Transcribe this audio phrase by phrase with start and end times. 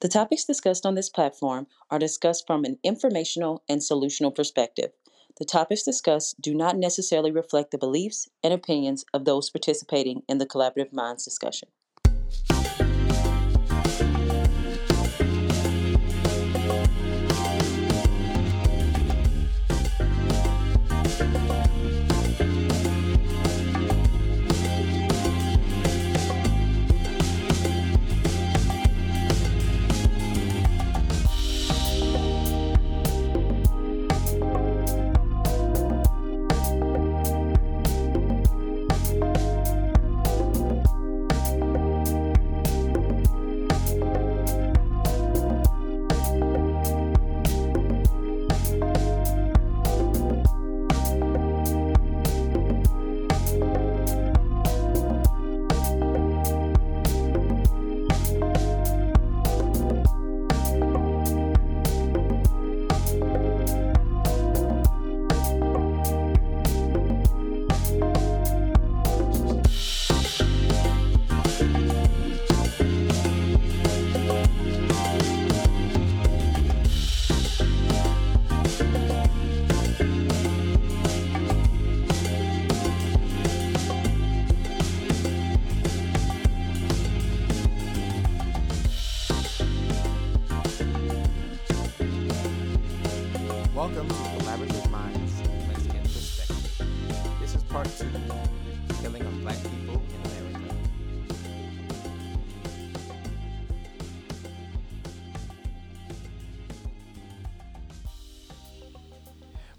[0.00, 4.92] The topics discussed on this platform are discussed from an informational and solutional perspective.
[5.38, 10.38] The topics discussed do not necessarily reflect the beliefs and opinions of those participating in
[10.38, 11.68] the Collaborative Minds discussion.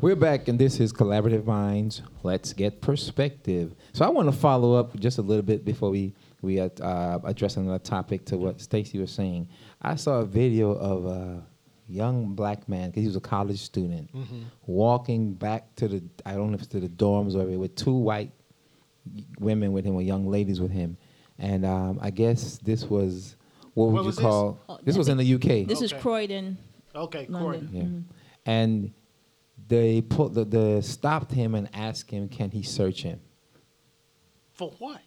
[0.02, 2.02] We're back, and this is Collaborative Minds.
[2.24, 3.76] Let's get perspective.
[3.92, 7.20] So, I want to follow up just a little bit before we we uh, uh,
[7.26, 9.50] address another topic to what Stacy was saying.
[9.82, 11.44] I saw a video of a
[11.90, 14.10] young black man, because he was a college student,
[14.66, 17.92] walking back to the I don't know if it's to the dorms or with two
[17.94, 18.32] white
[19.40, 20.96] women with him or young ladies with him,
[21.38, 23.36] and um, I guess this was
[23.74, 24.24] what would Where you was this?
[24.24, 24.60] call?
[24.70, 25.68] Oh, This was in the UK.
[25.68, 26.02] This is Okay.
[26.02, 26.58] Croydon,
[26.96, 27.42] Okay, London.
[27.42, 27.70] Courtney.
[27.80, 27.84] Yeah.
[27.84, 28.04] Mhm.
[28.46, 28.92] And
[29.70, 33.22] they put the, the stopped him and asked him, can he search him?
[34.54, 35.00] For what?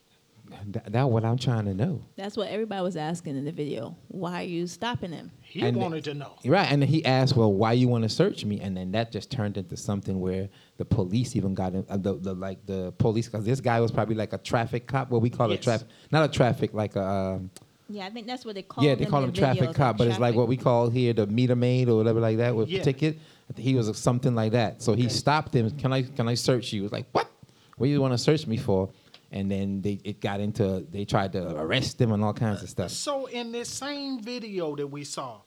[0.72, 2.02] Th- That's what I'm trying to know.
[2.16, 3.96] That's what everybody was asking in the video.
[4.08, 5.30] Why are you stopping him?
[5.40, 6.32] He And- wanted to know.
[6.44, 9.30] Right, and he asked, "Well, why you want to search me?" And then that just
[9.30, 13.26] turned into something where the police even got in, uh, the, the like the police
[13.28, 16.28] because this guy was probably like a traffic cop, what we call a traffic, not
[16.28, 17.50] a traffic, like a um,
[17.88, 18.84] Yeah, I think that's what they call.
[18.84, 21.56] yeah, they call him traffic cop, but it's like what we call here the meter
[21.56, 22.82] maid or whatever like that with Yeah.
[22.82, 23.18] ticket.
[23.50, 25.70] I think He was something like that, so he stopped him.
[25.72, 26.80] Can I can I search you?
[26.80, 27.28] He was like, "What?
[27.76, 28.90] What do you want to search me for?"
[29.30, 32.68] And then they it got into they tried to arrest him and all kinds of
[32.68, 32.90] stuff.
[32.90, 35.40] So in this same video that we saw,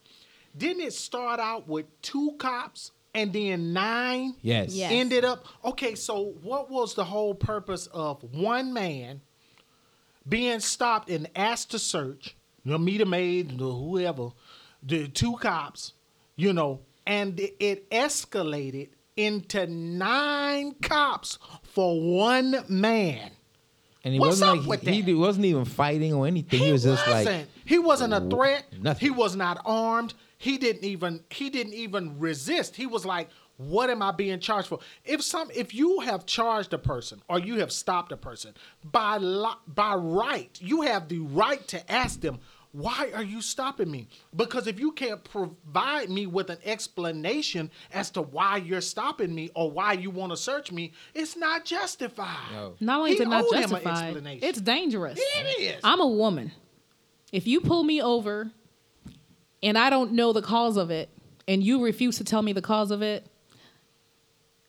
[0.56, 4.34] didn't it start out with two cops and then nine?
[4.42, 4.74] Yes.
[4.74, 4.90] Yes.
[4.92, 5.94] Ended up okay.
[5.94, 9.20] So what was the whole purpose of one man
[10.28, 12.36] being stopped and asked to search?
[12.64, 14.30] You know, meet a maid, or whoever,
[14.82, 15.92] the two cops,
[16.34, 23.30] you know, and it- escalated into nine cops for one man.
[24.04, 25.08] And he What's wasn't up like with he, that?
[25.08, 26.60] he wasn't even fighting or anything.
[26.60, 27.48] He, was just like wasn't.
[27.64, 28.64] he wasn't a threat.
[28.80, 29.00] nothing.
[29.00, 30.14] He was not armed.
[30.38, 32.76] He didn't even he didn't even resist.
[32.76, 36.72] He was like, "What am I being charged for?" If some if you have charged
[36.72, 41.20] a person or you have stopped a person by li- by right, you have the
[41.20, 42.38] right to ask them.
[42.76, 44.08] Why are you stopping me?
[44.34, 49.48] Because if you can't provide me with an explanation as to why you're stopping me
[49.54, 52.52] or why you want to search me, it's not justified.
[52.52, 52.74] No.
[52.80, 55.18] Not only is it not owed him an justified, it's dangerous.
[55.18, 55.80] It is.
[55.82, 56.52] I'm a woman.
[57.32, 58.50] If you pull me over
[59.62, 61.08] and I don't know the cause of it,
[61.48, 63.26] and you refuse to tell me the cause of it,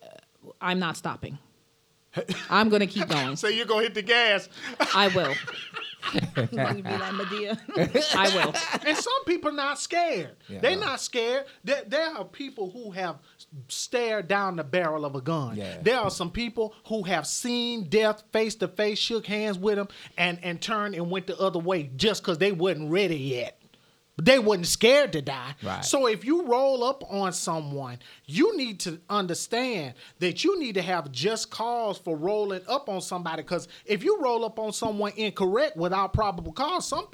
[0.01, 0.07] uh,
[0.61, 1.39] I'm not stopping.
[2.49, 3.35] I'm going to keep going.
[3.35, 4.49] so you're gonna hit the gas.
[4.93, 5.33] I will.
[6.13, 6.21] You
[6.59, 8.15] want to be like Madea?
[8.15, 8.53] I will.
[8.87, 10.37] and some people not scared.
[10.47, 10.59] Yeah.
[10.59, 11.45] They're not scared.
[11.65, 13.17] There, there are people who have
[13.67, 15.57] stared down the barrel of a gun.
[15.57, 15.79] Yeah.
[15.81, 19.89] There are some people who have seen death face to face, shook hands with him,
[20.17, 23.59] and and turned and went the other way just because they wasn't ready yet.
[24.19, 25.53] They wasn't scared to die.
[25.61, 25.85] Right.
[25.85, 30.81] So if you roll up on someone, you need to understand that you need to
[30.81, 33.43] have just cause for rolling up on somebody.
[33.43, 37.07] Because if you roll up on someone incorrect without probable cause, some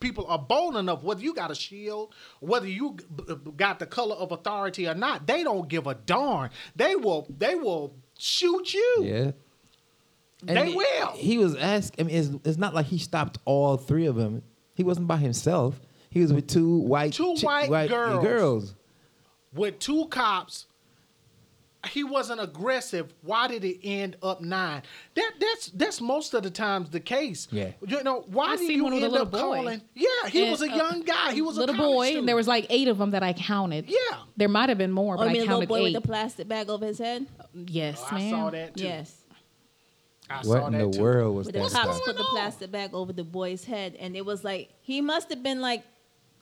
[0.00, 3.78] people are bold enough, whether you got a shield, whether you g- b- b- got
[3.78, 6.50] the color of authority or not, they don't give a darn.
[6.74, 7.26] They will.
[7.36, 8.96] They will shoot you.
[9.04, 9.30] Yeah.
[10.42, 11.12] They he- will.
[11.14, 11.94] He was asked.
[11.98, 14.42] I mean, it's, it's not like he stopped all three of them.
[14.74, 15.80] He wasn't by himself.
[16.10, 18.24] He was with two white Two chi- white girls.
[18.24, 18.74] girls.
[19.54, 20.66] with two cops.
[21.92, 23.14] He wasn't aggressive.
[23.22, 24.82] Why did it end up nine?
[25.14, 27.46] That that's that's most of the times the case.
[27.52, 27.70] Yeah.
[27.86, 29.38] You know why I do seen you one with a end little up boy.
[29.38, 29.80] calling?
[29.94, 31.32] Yeah, he And, was a uh, young guy.
[31.32, 32.18] He was little a college boy, student.
[32.20, 33.84] and there was like eight of them that I counted.
[33.88, 33.96] Yeah.
[34.36, 35.82] there might have been more, Oh, but you mean I the little counted boy eight.
[35.94, 37.26] with the plastic bag over his head?
[37.54, 38.30] yes, I ma'am.
[38.30, 38.84] saw that too.
[38.84, 39.14] Yes.
[40.28, 41.02] I saw What in that the too.
[41.02, 41.70] world was But the that?
[41.72, 42.04] cops stuff?
[42.06, 45.42] put the plastic bag over the boy's head, and it was like he must have
[45.44, 45.84] been like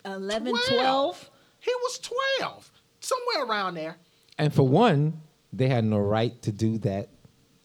[0.06, 0.68] 11, 12.
[0.68, 1.30] 12.
[1.60, 2.70] He was twelve,
[3.00, 3.96] somewhere around there.
[4.38, 5.20] And for one,
[5.52, 7.08] they had no right to do that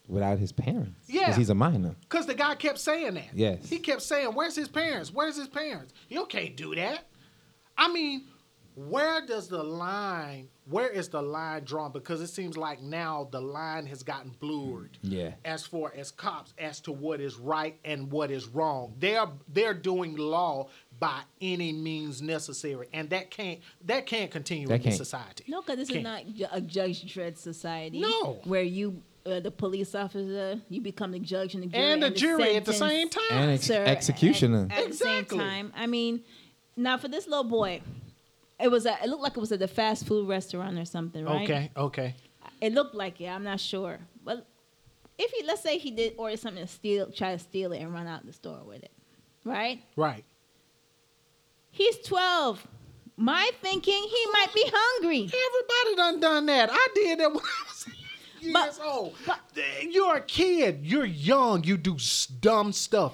[0.08, 1.08] without his parents.
[1.08, 1.22] Yeah.
[1.22, 1.96] because he's a minor.
[2.02, 3.30] Because the guy kept saying that.
[3.34, 3.70] Yes.
[3.70, 5.14] He kept saying, Where's his parents?
[5.14, 5.94] Where's his parents?
[6.10, 7.06] You can't do that.
[7.78, 8.26] I mean,
[8.76, 11.92] where does the line, where is the line drawn?
[11.92, 14.98] Because it seems like now the line has gotten blurred.
[15.04, 15.34] Yeah.
[15.46, 18.94] As far as cops, as to what is right and what is wrong.
[18.98, 20.70] They're they're doing law
[21.00, 22.88] by any means necessary.
[22.94, 24.98] And that can't that can't continue That in this can't.
[24.98, 25.44] society.
[25.48, 26.40] No, because this is Can't.
[26.40, 28.00] not a Judge Dredd society.
[28.00, 28.40] No.
[28.46, 31.84] Where you, uh, the police officer, you become the judge and the jury.
[31.92, 33.22] And the jury at the same time.
[33.32, 34.68] And ex- Sir, executioner.
[34.72, 35.38] At, at Exactly.
[35.38, 36.24] the same time, I mean,
[36.78, 37.82] now for this little boy,
[38.62, 41.26] it was a, it looked like it was at a fast food restaurant or something,
[41.26, 41.44] right?
[41.44, 42.16] Okay, okay.
[42.60, 43.28] It looked like it.
[43.28, 44.46] I'm not sure, but
[45.18, 47.94] if he, let's say he did order something to steal, try to steal it and
[47.94, 48.92] run out the store with it,
[49.46, 49.82] right?
[49.96, 50.24] Right.
[51.72, 52.68] He's 12.
[53.18, 55.24] My thinking, he might be hungry.
[55.26, 56.70] Everybody done done that.
[56.72, 57.88] I did that when I was
[58.42, 59.16] years But- old.
[59.26, 59.40] but-
[59.90, 60.80] you're a kid.
[60.84, 61.64] You're young.
[61.64, 61.98] You do
[62.40, 63.14] dumb stuff.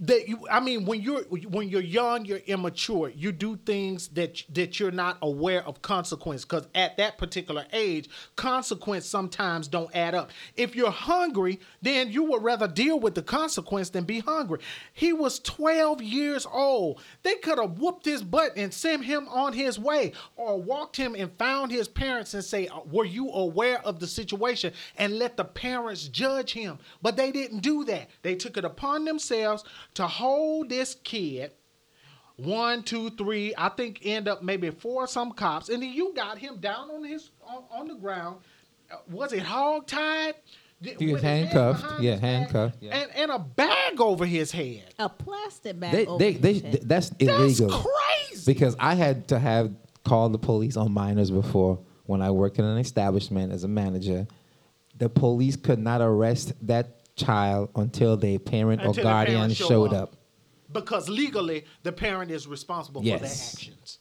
[0.00, 3.10] That you, I mean, when you're when you're young, you're immature.
[3.10, 6.44] You do things that that you're not aware of consequence.
[6.44, 10.30] Because at that particular age, consequence sometimes don't add up.
[10.56, 14.58] If you're hungry, then you would rather deal with the consequence than be hungry.
[14.92, 17.00] He was 12 years old.
[17.22, 21.14] They could have whooped his butt and sent him on his way, or walked him
[21.14, 25.36] and found his parents and say, uh, "Were you aware of the situation?" and let
[25.36, 26.78] the parents judge him.
[27.00, 28.10] But they didn't do that.
[28.22, 29.62] They took it upon themselves
[29.94, 31.52] to hold this kid
[32.36, 36.36] one, two, three, I think end up maybe four some cops, and then you got
[36.38, 38.38] him down on his on, on the ground.
[38.90, 40.34] Uh, Was it hog tied?
[40.80, 42.02] He was handcuffed.
[42.02, 42.96] Yeah, handcuffed, yeah.
[42.96, 44.82] And and a bag over his head.
[44.98, 45.92] A plastic bag.
[45.92, 46.80] They, over they, his they, head.
[46.82, 47.70] that's That's illegal.
[47.70, 48.52] crazy.
[48.52, 49.72] Because I had to have
[50.04, 54.26] called the police on minors before when I worked in an establishment as a manager.
[54.98, 59.68] The police could not arrest that child until their parent Until or guardian parents show
[59.68, 60.02] showed up.
[60.14, 60.16] up.
[60.72, 63.54] Because legally, the parent is responsible for their Yes.
[63.54, 63.98] actions.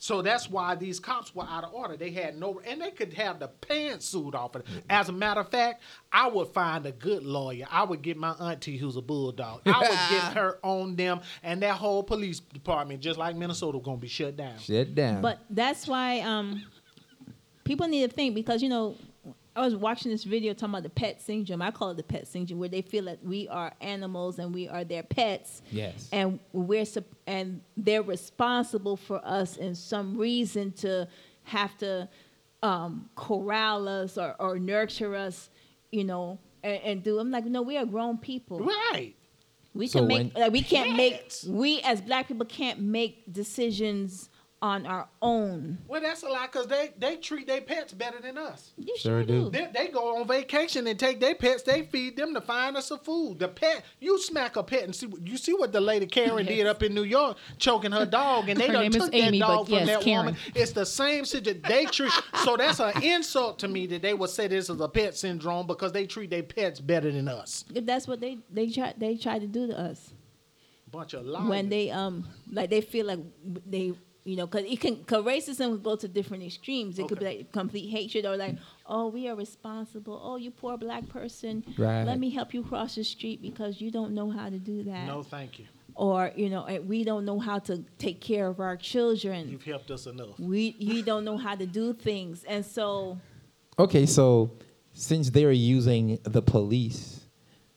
[0.00, 1.96] So that's why these cops were out of order.
[1.96, 4.84] They had no, and they could have the pantsuit off of it.
[4.88, 5.82] As a matter of fact,
[6.12, 7.66] I would find a good lawyer.
[7.68, 9.62] I would get my auntie, who's a bulldog.
[9.66, 13.96] I would get her on them, and that whole police department, just like Minnesota, gonna
[13.96, 14.58] be shut down.
[14.60, 15.20] Shut down.
[15.20, 16.62] But that's why um,
[17.64, 18.94] people need to think because you know
[19.58, 21.60] I was watching this video talking about the pet syndrome.
[21.62, 24.68] I call it the pet syndrome, where they feel that we are animals and we
[24.68, 25.62] are their pets.
[25.72, 26.08] Yes.
[26.12, 31.08] And we're sup- and they're responsible for us in some reason to
[31.42, 32.08] have to
[32.62, 35.50] um, corral us or, or nurture us,
[35.90, 37.18] you know, and, and do.
[37.18, 38.60] I'm like, no, we are grown people.
[38.60, 39.14] Right.
[39.74, 44.28] We So can make like we can't make we as black people can't make decisions
[44.60, 45.78] on our own.
[45.86, 48.72] Well, that's a lie because they, they treat their pets better than us.
[48.76, 49.44] You Sure sure, do.
[49.44, 49.50] do.
[49.50, 51.62] They, they go on vacation and take their pets.
[51.62, 53.38] They feed them to find us some food.
[53.38, 55.06] The pet, you smack a pet and see.
[55.22, 58.58] You see what the lady Karen did up in New York, choking her dog, and
[58.60, 60.26] they Her done name is took Amy, that but dog from yes, that Karen.
[60.26, 60.40] woman.
[60.56, 61.62] It's the same situation.
[61.68, 62.12] They treat.
[62.42, 65.66] so that's an insult to me that they would say this is a pet syndrome
[65.68, 67.64] because they treat their pets better than us.
[67.74, 70.12] If that's what they they try they try to do to us
[70.90, 71.48] Bunch of liars.
[71.48, 73.20] when they um like they feel like
[73.66, 73.92] they
[74.28, 76.98] you know because it can cause racism will go to different extremes.
[76.98, 78.56] It could be like complete hatred or like
[78.86, 80.20] oh we are responsible.
[80.22, 81.64] Oh you poor black person.
[81.78, 82.04] Right.
[82.04, 85.06] Let me help you cross the street because you don't know how to do that.
[85.06, 85.66] no, thank you.
[85.94, 89.48] Or you know we don't know how to take care of our children.
[89.48, 90.38] You've helped us enough.
[90.38, 93.18] we we don't know how to do things and so
[93.78, 94.50] Okay, so
[94.92, 97.20] since they're using the police,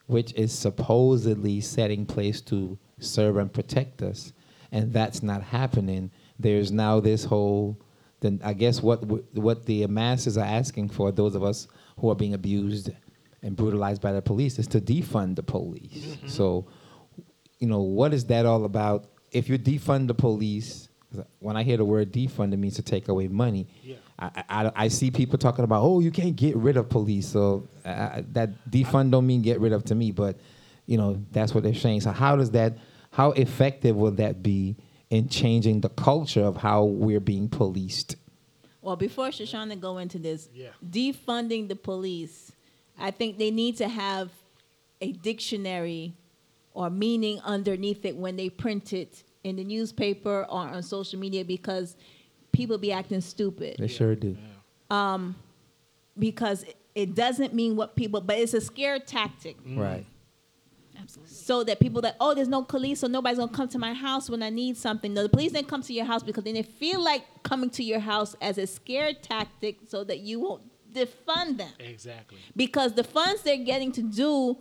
[0.07, 4.33] which is supposedly set in place to serve and protect us,
[4.71, 6.09] and that's not happening,
[6.41, 7.77] there's now this whole.
[8.19, 11.67] Then I guess what what the masses are asking for, those of us
[11.97, 12.91] who are being abused
[13.41, 16.17] and brutalized by the police, is to defund the police.
[16.27, 16.67] So,
[17.59, 19.05] you know, what is that all about?
[19.31, 20.89] If you defund the police,
[21.39, 23.67] when I hear the word defund, it means to take away money.
[23.81, 23.95] Yeah.
[24.19, 27.27] I, I, I see people talking about, oh, you can't get rid of police.
[27.27, 30.37] So uh, that defund don't mean get rid of to me, but
[30.85, 32.01] you know that's what they're saying.
[32.01, 32.77] So how does that,
[33.11, 34.75] how effective will that be
[35.11, 38.15] in changing the culture of how we're being policed.
[38.81, 40.69] Well, before Shoshana go into this, Yeah.
[40.89, 42.51] defunding the police,
[42.97, 44.31] I think they need to have
[45.01, 46.13] a dictionary
[46.73, 51.43] or meaning underneath it when they print it in the newspaper or on social media
[51.43, 51.95] because
[52.53, 53.75] people be acting stupid.
[53.77, 54.37] They sure do.
[54.89, 55.35] Um,
[56.17, 60.05] because it- it doesn't mean what people but it's a scare tactic Right.
[61.25, 64.29] So that people that oh there's no police so nobody's gonna come to my house
[64.29, 66.63] when i need something no the police didn't come to your house because then they
[66.63, 70.61] feel like coming to your house as a scare tactic so that you won't
[70.93, 72.37] defund them Exactly.
[72.55, 74.57] because the funds they're getting to do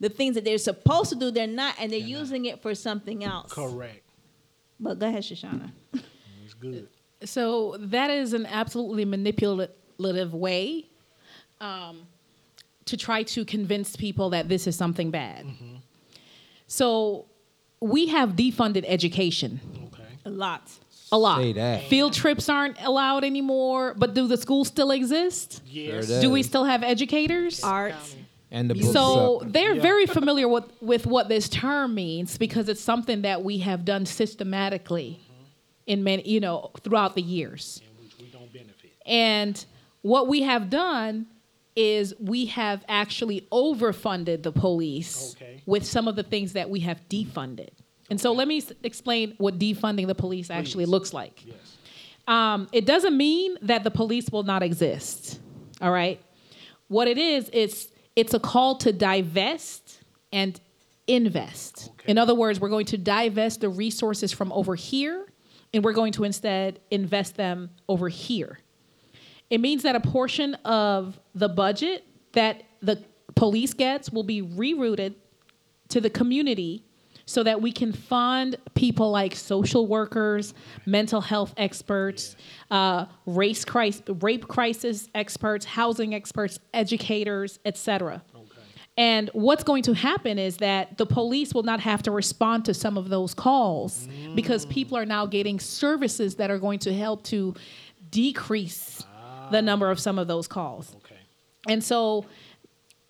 [0.00, 3.22] the things that they're supposed to do they're not and they're using it for something
[3.24, 4.02] else Correct.
[4.80, 5.70] but go ahead shoshana
[6.44, 6.88] It's good.
[7.24, 10.88] So that is an absolutely manipulative way
[11.60, 12.06] um,
[12.86, 15.46] to try to convince people that this is something bad.
[15.46, 15.76] Mm-hmm.
[16.66, 17.26] So
[17.80, 19.60] we have defunded education
[19.92, 20.02] Okay.
[20.24, 20.70] a lot
[21.12, 21.38] a lot.
[21.40, 21.84] Say that.
[21.84, 25.62] Field trips aren't allowed anymore, but do the schools still exist?
[25.66, 26.08] Yes.
[26.08, 27.62] Sure Do we still have educators?
[27.62, 27.94] art
[28.50, 29.52] And the books So up.
[29.52, 29.82] they're Yeah.
[29.82, 34.06] very familiar with, with what this term means because it's something that we have done
[34.06, 35.44] systematically mm-hmm.
[35.86, 37.80] in many, you know, throughout the years.
[37.84, 38.92] In which we don't benefit.
[39.06, 39.64] And
[40.02, 41.26] what we have done
[41.76, 45.62] is we have actually overfunded the police Okay.
[45.66, 47.70] with some of the things that we have defunded.
[48.10, 51.44] And so let me s- explain what defunding the police actually looks like.
[51.46, 51.56] Yes.
[52.28, 55.40] Um, it doesn't mean that the police will not exist.
[55.80, 56.20] All right.
[56.88, 59.98] What it is, it's it's a call to divest
[60.32, 60.58] and
[61.08, 61.90] invest.
[62.00, 62.10] Okay.
[62.12, 65.26] In other words, we're going to divest the resources from over here,
[65.72, 68.58] and we're going to instead invest them over here.
[69.50, 73.02] It means that a portion of the budget that the
[73.34, 75.14] police gets will be rerouted
[75.88, 76.84] to the community
[77.26, 82.36] so that we can fund people like social workers, mental health experts,
[82.70, 88.22] uh, race crisis, rape crisis experts, housing experts, educators, etc.
[88.34, 88.44] Okay.
[88.96, 92.74] And what's going to happen is that the police will not have to respond to
[92.74, 97.24] some of those calls because people are now getting services that are going to help
[97.24, 97.54] to
[98.10, 99.02] decrease
[99.50, 100.94] the number of some of those calls.
[100.96, 101.16] Okay.
[101.68, 102.26] And so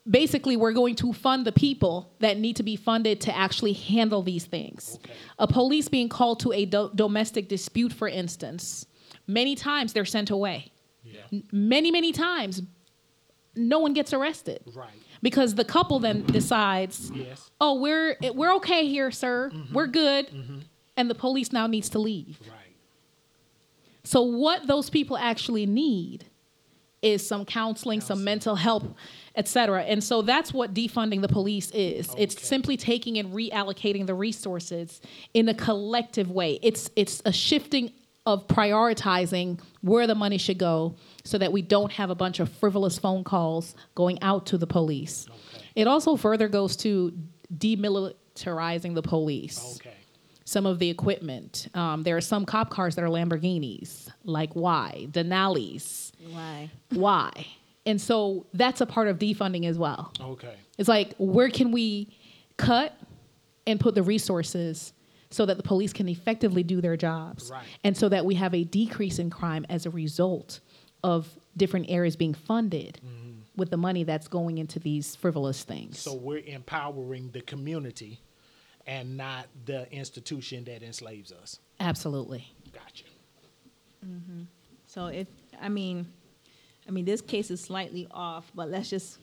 [0.09, 4.21] basically, we're going to fund the people that need to be funded to actually handle
[4.21, 4.97] these things.
[5.03, 5.13] Okay.
[5.39, 8.85] A police being called to a do- domestic dispute, for instance,
[9.27, 10.71] many times they're sent away.
[11.03, 11.39] Yeah.
[11.51, 12.61] Many, many times,
[13.55, 14.89] no one gets arrested Right.
[15.21, 17.49] because the couple then decides, Yes.
[17.61, 19.49] "Oh, we're we're okay here, sir.
[19.53, 19.73] Mm-hmm.
[19.73, 20.59] We're good," mm-hmm.
[20.97, 22.39] and the police now needs to leave.
[22.41, 22.64] Right.
[24.05, 26.25] So what those people actually need
[27.01, 28.95] is some counseling, some mental help,
[29.35, 29.83] et cetera.
[29.83, 32.13] And so that's what defunding the police is.
[32.17, 35.01] It's simply taking and reallocating the resources
[35.33, 36.59] in a collective way.
[36.63, 37.91] It's it's a shifting
[38.25, 42.49] of prioritizing where the money should go so that we don't have a bunch of
[42.49, 45.27] frivolous phone calls going out to the police.
[45.29, 45.65] Okay.
[45.75, 47.13] It also further goes to
[47.55, 49.93] demilitarizing the police Okay.
[50.45, 51.67] Some of the equipment.
[51.73, 54.07] Um, there are some cop cars that are Lamborghinis.
[54.23, 55.07] Like why?
[55.11, 56.11] Denali's.
[56.31, 57.47] why Why?
[57.87, 60.11] And so that's a part of defunding as well.
[60.19, 60.55] Okay.
[60.77, 62.15] It's like where can we
[62.57, 62.95] cut
[63.67, 64.93] and put the resources
[65.31, 67.65] so that the police can effectively do their jobs, Right.
[67.83, 70.61] and so that we have a decrease in crime as a result
[71.03, 72.99] of different areas being funded
[73.57, 75.97] with the money that's going into these frivolous things.
[75.99, 78.19] So we're empowering the community
[78.87, 81.59] and not the institution that enslaves us.
[81.79, 82.47] Absolutely.
[82.71, 83.05] Gotcha.
[84.85, 85.27] So if
[85.59, 86.07] I mean,
[86.87, 89.19] I mean this case is slightly off, but let's just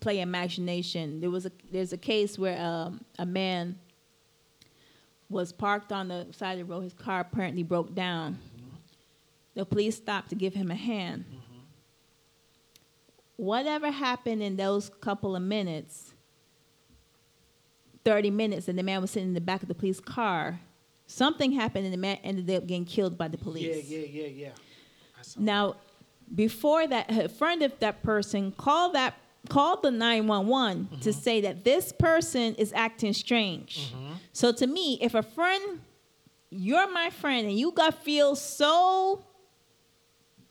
[0.00, 1.20] play imagination.
[1.20, 3.78] There was a there's a case where um, a man
[5.28, 6.82] was parked on the side of the road.
[6.82, 8.38] His car apparently broke down.
[9.54, 11.24] The police stopped to give him a hand.
[13.36, 16.14] Whatever happened in those couple of minutes,
[18.06, 20.60] 30 minutes, and the man was sitting in the back of the police car,
[21.08, 23.84] something happened and the man ended up getting killed by the police.
[23.84, 24.50] Yeah, yeah, yeah, yeah.
[25.36, 25.74] Now,
[26.32, 29.14] before that, a friend of that person called that
[29.48, 33.92] called the 911 to say that this person is acting strange.
[34.32, 35.80] So to me, if a friend,
[36.50, 39.24] you're my friend, and you got feel so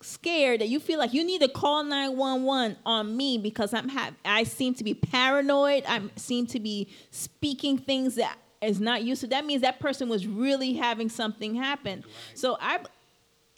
[0.06, 4.12] scared that you feel like you need to call 911 on me because I'm ha-
[4.24, 5.84] I seem to be paranoid.
[5.88, 9.28] I seem to be speaking things that is not used to.
[9.28, 12.04] That means that person was really having something happen.
[12.34, 12.80] So I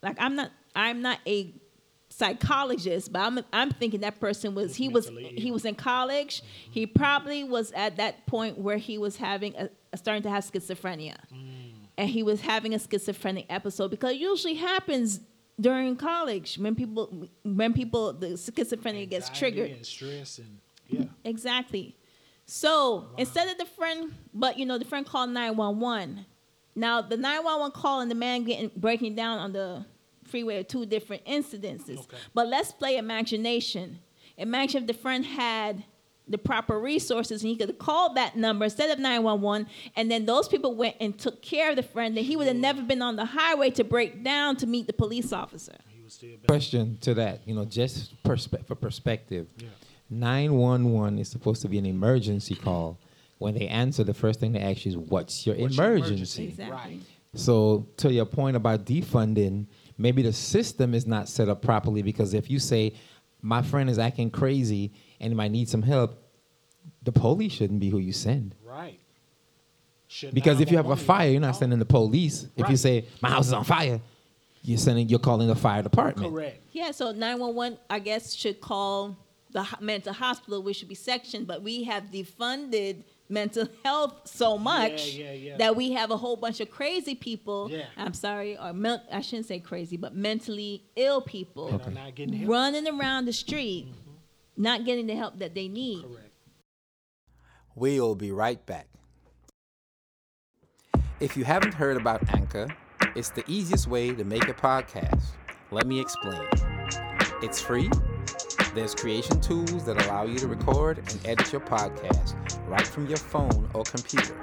[0.02, 1.54] like I'm not I'm not a
[2.10, 6.42] psychologist, but I'm I'm thinking that person was he was he was in college.
[6.42, 6.72] Mm-hmm.
[6.72, 11.16] He probably was at that point where he was having a, starting to have schizophrenia.
[11.34, 11.74] Mm.
[11.98, 15.20] and he was having a schizophrenic episode because it usually happens
[15.60, 19.72] during college when people when people the schizophrenia gets triggered.
[19.72, 21.06] and stress and yeah.
[21.24, 21.96] Exactly.
[22.46, 26.26] So instead of the friend, but you know, the friend called nine one one.
[26.76, 29.86] Now the nine one one call and the man getting breaking down on the
[30.24, 32.00] freeway are two different incidences.
[32.00, 32.18] Okay.
[32.34, 34.00] But let's play imagination.
[34.38, 35.84] Imagine if the friend had
[36.30, 40.26] the proper resources and he could have called that number instead of 911 and then
[40.26, 43.02] those people went and took care of the friend then he would have never been
[43.02, 46.48] on the highway to break down to meet the police officer He was still back.
[46.48, 49.48] Question to that, you know, just perspe- for perspective.
[49.58, 49.70] Yeah.
[50.10, 52.98] 911 is supposed to be an emergency call.
[53.40, 56.12] When they answer, the first thing they ask you is, What's your What's your emergency?
[56.14, 56.44] emergency?
[56.48, 57.00] exactly Right.
[57.36, 59.68] So, to your point about defunding,
[59.98, 62.94] maybe the system is not set up properly because if you say,
[63.42, 66.18] My friend is acting crazy and might need some help,
[67.04, 68.56] the police shouldn't be who you send.
[68.64, 69.00] Right.
[70.08, 71.60] Should Because if you have a fire, you're not call?
[71.60, 72.48] sending the police.
[72.56, 74.00] If you say, My house is on fire,
[74.64, 76.32] you're sending, you're calling the fire department.
[76.32, 76.62] Correct.
[76.72, 79.18] Yeah, so 911, I guess, should call
[79.52, 85.08] the mental hospital, which should be sectioned, but we have defunded mental health so much
[85.14, 85.58] yeah, yeah.
[85.58, 87.70] that we have a whole bunch of crazy people.
[87.70, 87.86] Yeah.
[87.98, 92.16] I'm sorry, or men- I shouldn't say crazy, but mentally ill people That are not
[92.16, 92.50] getting help.
[92.52, 93.94] running around the street, mm.
[94.58, 96.04] Not getting the help that they need.
[96.04, 96.34] Correct.
[97.76, 98.88] We'll be right back.
[101.20, 102.68] If you haven't heard about Anchor,
[103.16, 105.24] it's the easiest way to make a podcast.
[105.72, 106.48] Let me explain.
[107.42, 107.90] It's free.
[108.74, 112.36] There's creation tools that allow you to record and edit your podcast
[112.68, 114.36] right from your phone or computer.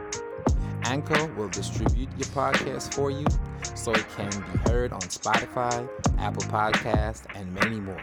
[0.84, 3.26] Anchor will distribute your podcast for you
[3.74, 8.02] so it can be heard on Spotify, Apple Podcasts, and many more.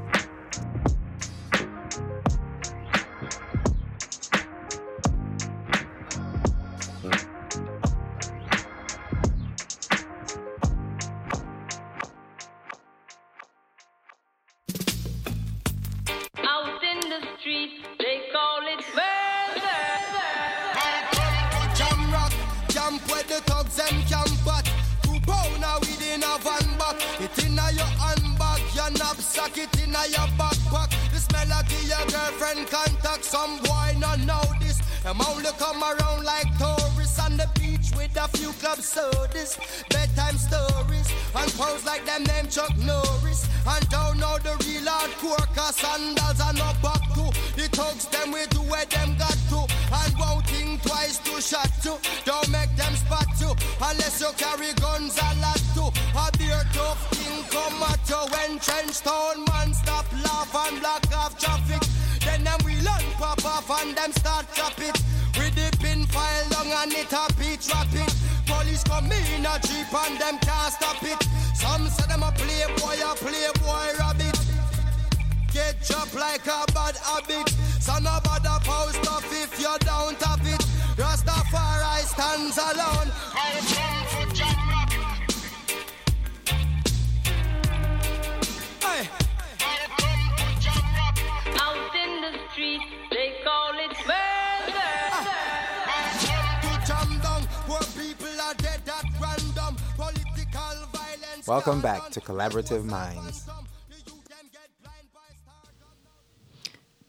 [101.51, 103.43] Welcome back to Collaborative Minds.
[103.89, 105.97] The youth them get blind by stardom.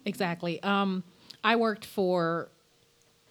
[0.04, 0.60] Exactly.
[0.64, 1.04] Um,
[1.44, 2.48] I worked for,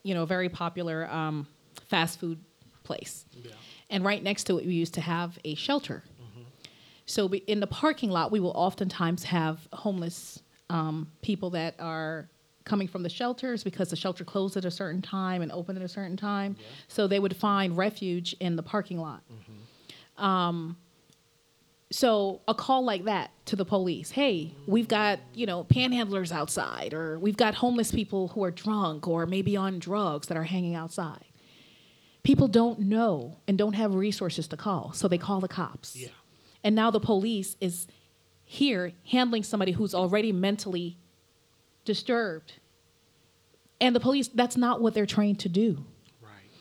[0.03, 1.47] you know, a very popular um,
[1.89, 2.39] fast food
[2.83, 3.25] place,
[3.89, 6.05] and right next to it, we used to have a shelter.
[7.07, 12.29] So we, in the parking lot, we will oftentimes have homeless um, people that are
[12.63, 15.83] coming from the shelters because the shelter closed at a certain time and opened at
[15.83, 16.55] a certain time.
[16.87, 19.23] So they would find refuge in the parking lot.
[21.91, 26.93] So a call like that to the police, hey, we've got, you know, panhandlers outside
[26.93, 30.73] or we've got homeless people who are drunk or maybe on drugs that are hanging
[30.73, 31.25] outside.
[32.23, 35.95] People don't know and don't have resources to call, so they call the cops.
[35.95, 36.09] Yeah.
[36.63, 37.87] And now the police is
[38.45, 40.97] here handling somebody who's already mentally
[41.83, 42.53] disturbed.
[43.81, 45.85] And the police, that's not what they're trained to do.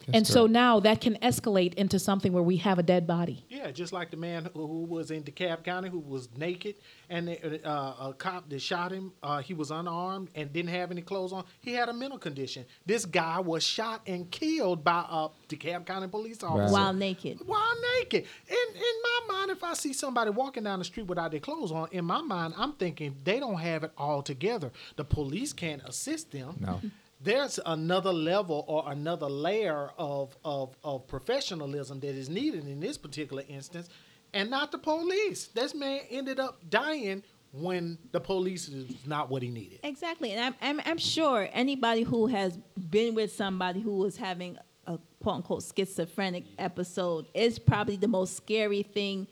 [0.06, 0.16] Right.
[0.16, 3.44] and so now that can escalate into something where we have a dead body.
[3.48, 6.76] Yeah, just like the man who, who was in DeKalb County who was naked,
[7.08, 10.90] and the, uh, a cop that shot him, uh, he was unarmed and didn't have
[10.90, 11.44] any clothes on.
[11.60, 12.64] He had a mental condition.
[12.86, 17.40] This guy was shot and killed by a DeKalb County police officer While naked.
[17.46, 18.24] while naked.
[18.48, 18.82] In in
[19.28, 22.04] my mind, if I see somebody walking down the street without their clothes on, in
[22.04, 24.70] my mind, I'm thinking they don't have it all together.
[24.96, 26.56] The police can't assist them.
[26.60, 26.80] No.
[27.22, 32.96] There's another level or another layer of, of of professionalism that is needed in this
[32.96, 33.90] particular instance,
[34.32, 35.48] and not the police.
[35.48, 39.80] This man ended up dying when the police is not what he needed.
[39.82, 42.56] Exactly, and I'm, I'm I'm sure anybody who has
[42.88, 44.56] been with somebody who was having
[44.86, 49.26] a quote unquote schizophrenic episode is probably the most scary thing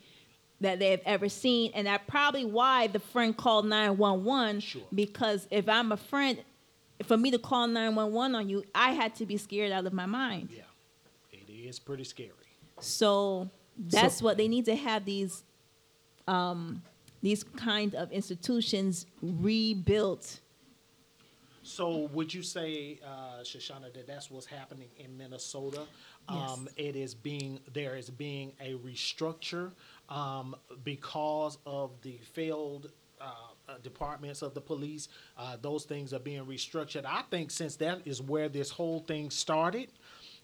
[0.61, 4.61] that they've ever seen, and that's probably why the friend called nine one one.
[4.61, 4.83] Sure.
[4.94, 6.42] Because if I'm a friend,
[7.04, 9.87] for me to call nine one one on you, I had to be scared out
[9.87, 10.50] of my mind.
[10.52, 10.62] Yeah,
[11.32, 12.32] it is pretty scary.
[12.80, 15.44] So that's what they need to have these
[16.26, 16.82] um,
[17.22, 20.40] these kind of institutions rebuilt.
[21.62, 25.82] So would you say, uh, Shoshana, that that's what's happening in Minnesota?
[26.28, 29.72] Um, It is being there is being a restructure
[30.08, 32.90] um, because of the failed.
[33.20, 33.32] Uh,
[33.83, 37.04] departments of the police, uh, those things are being restructured.
[37.04, 39.90] I think since that is where this whole thing started,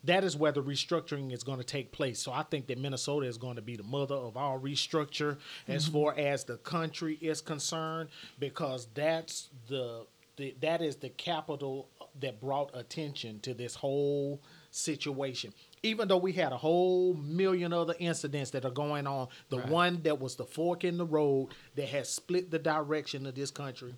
[0.04, 2.20] that is where the restructuring is going to take place.
[2.20, 5.88] So I think that Minnesota is going to be the mother of all restructure as
[5.88, 10.04] far as the country is concerned, because that's the,
[10.37, 11.88] the that is the capital
[12.20, 15.54] that brought attention to this whole situation.
[15.85, 20.01] Even though we had a whole million other incidents that are going on, the one
[20.03, 23.94] that was the fork in the road that has split the direction of this country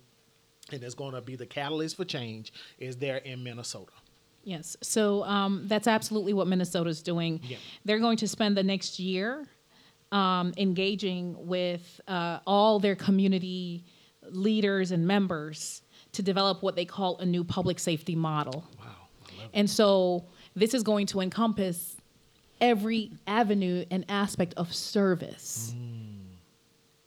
[0.71, 3.93] and is going to be the catalyst for change is there in Minnesota.
[4.43, 4.75] Yes.
[4.81, 7.39] So um, that's absolutely what Minnesota's doing.
[7.43, 7.57] Yeah.
[7.85, 9.45] They're going to spend the next year
[10.11, 13.85] um, engaging with uh, all their community
[14.29, 15.81] leaders and members
[16.13, 18.65] to develop what they call a new public safety model.
[18.79, 18.85] Wow.
[18.85, 20.25] I love And so
[20.57, 21.95] this is going to encompass
[22.59, 25.73] every avenue and aspect of service.
[25.77, 26.17] Mm.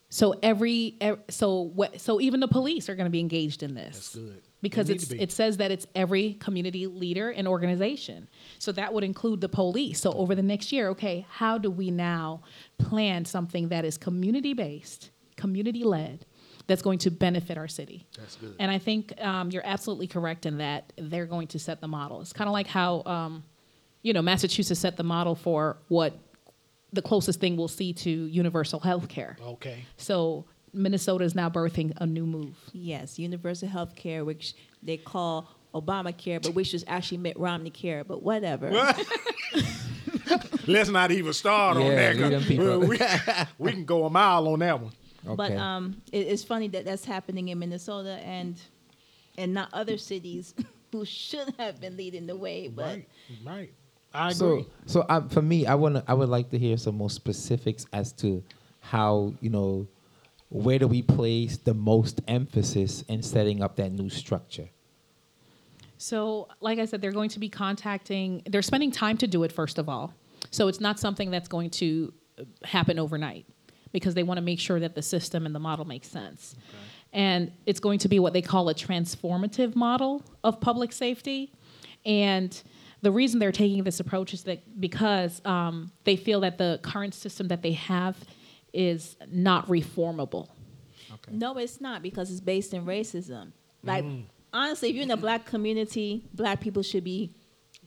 [0.08, 0.96] So every
[1.28, 3.96] so what so even the police are going to be engaged in this.
[3.96, 4.42] That's good.
[4.62, 5.20] Because it's be.
[5.20, 8.28] it says that it's every community leader and organization.
[8.58, 10.00] So that would include the police.
[10.00, 12.42] So over the next year, okay, how do we now
[12.76, 16.26] plan something that is community based, community led,
[16.66, 18.06] that's going to benefit our city?
[18.18, 18.54] That's good.
[18.58, 22.20] And I think um, you're absolutely correct in that they're going to set the model.
[22.20, 23.42] It's kind of like how, um,
[24.02, 26.14] you know, Massachusetts set the model for what
[26.92, 29.36] the closest thing we'll see to universal health care.
[29.42, 29.84] Okay.
[29.96, 32.56] So Minnesota is now birthing a new move.
[32.72, 38.04] Yes, universal health care, which they call Obamacare, but which is actually Mitt Romney care,
[38.04, 38.70] but whatever.
[40.66, 42.16] Let's not even start on that.
[42.48, 42.88] leave.
[42.88, 42.98] We,
[43.58, 44.92] we can go a mile on that one.
[45.24, 48.60] But um, it, it's funny that that's happening in Minnesota and
[49.38, 50.54] and not other cities
[50.92, 52.68] who should have been leading the way.
[52.68, 53.08] But Right.
[53.44, 53.72] Right.
[54.12, 54.66] I So, agree.
[54.86, 56.02] so um, for me, I want.
[56.08, 58.42] I would like to hear some more specifics as to
[58.80, 59.86] how you know
[60.48, 64.68] where do we place the most emphasis in setting up that new structure.
[65.98, 69.52] So, like I said, they're going to be contacting, they're spending time to do it,
[69.52, 70.14] first of all.
[70.50, 73.46] So, it's not something that's going to uh, happen overnight
[73.92, 76.54] because they want to make sure that the system and the model makes sense.
[77.12, 81.52] And it's going to be what they call a transformative model of public safety.
[82.04, 82.60] And
[83.02, 87.14] the reason they're taking this approach is that because um, they feel that the current
[87.14, 88.16] system that they have
[88.72, 90.48] is not reformable.
[91.30, 93.52] no, it's not because it's based in racism.
[93.82, 94.04] Like
[94.52, 97.34] honestly, if you're in a black community, black people should be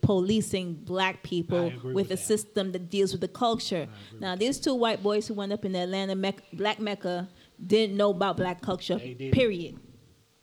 [0.03, 3.87] policing black people with with a system that deals with the culture.
[4.19, 7.27] Now, these two white boys who went up in the Atlanta Mec- Black Mecca
[7.65, 8.97] didn't know about black culture.
[8.99, 9.31] They.
[9.31, 9.79] Period.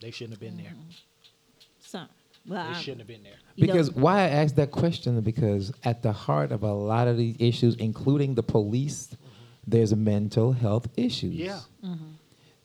[0.01, 0.73] They shouldn't have been there.
[0.73, 0.91] Mm-hmm.
[1.81, 1.99] So,
[2.49, 3.39] well, They I- shouldn't have been there.
[3.55, 7.07] you know, Because why I asked that question because at the heart of a lot
[7.07, 9.17] of these issues, including the police, mm-hmm.
[9.73, 11.35] there's mental health issues.
[11.35, 11.61] Yeah.
[11.85, 12.13] Mm-hmm.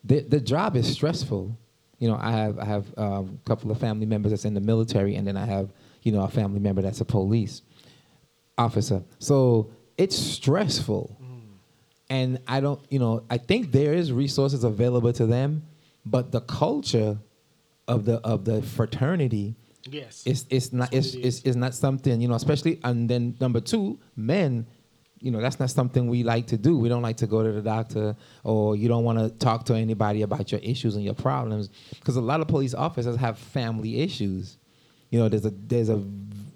[0.04, 1.58] the the job is stressful.
[2.00, 4.66] You know, I have I have um, a couple of family members that's in the
[4.74, 5.68] military, and then I have
[6.06, 7.62] you know a family member that's a police
[8.58, 9.04] officer.
[9.20, 11.42] So it's stressful, mm.
[12.10, 15.64] and I don't you know I think there is resources available to them,
[16.06, 17.18] but the culture
[17.90, 19.56] of the of the fraternity
[19.88, 20.24] Yes.
[20.26, 23.62] it's it's not it's, it it's it's not something you know especially and then number
[23.62, 24.66] two men
[25.20, 26.78] you know that's not something we like to do.
[26.78, 29.74] We don't like to go to the doctor or you don't want to talk to
[29.74, 34.02] anybody about your issues and your problems because a lot of police officers have family
[34.02, 34.58] issues
[35.10, 36.04] you know there's a there's a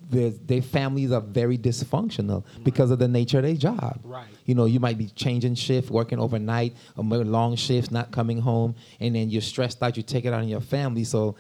[0.10, 4.00] their, their families are very dysfunctional because of the nature of their job.
[4.04, 4.26] Right.
[4.46, 8.76] You know, you might be changing shift, working overnight, or long shifts, not coming home,
[9.00, 9.98] and then you're stressed out.
[9.98, 11.04] You take it out on your family.
[11.04, 11.36] So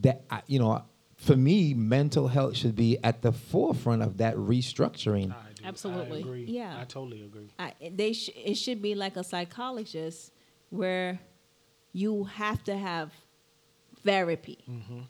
[0.00, 0.82] that you know,
[1.16, 5.32] for me, mental health should be at the forefront of that restructuring.
[5.32, 5.62] I do.
[5.64, 6.18] Absolutely.
[6.18, 6.44] I agree.
[6.44, 6.78] Yeah.
[6.80, 7.50] I totally agree.
[7.58, 10.32] I, they sh- it should be like a psychologist
[10.70, 11.20] where
[11.92, 13.12] you have to have
[14.04, 15.00] therapy mm-hmm.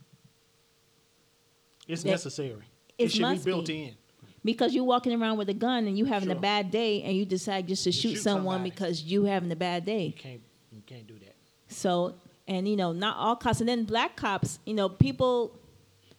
[1.87, 2.63] It's That- necessary.
[2.99, 3.85] It should be built be.
[3.85, 3.95] in.
[4.45, 7.25] because you're walking around with a gun and you having a bad day and you
[7.27, 8.71] decide just to shoot, shoot someone somebody.
[8.71, 10.07] because you having a bad day.
[10.07, 10.41] You can't.
[10.73, 11.35] You can't do that.
[11.69, 12.15] So,
[12.49, 15.59] and you know, not all cops, and then black cops, you know, people,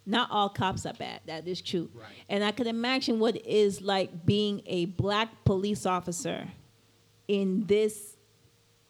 [0.05, 1.21] not all cops are bad.
[1.25, 1.89] That is true.
[1.93, 2.05] Right.
[2.29, 6.47] And I can imagine what it is like being a black police officer
[7.27, 8.17] in this,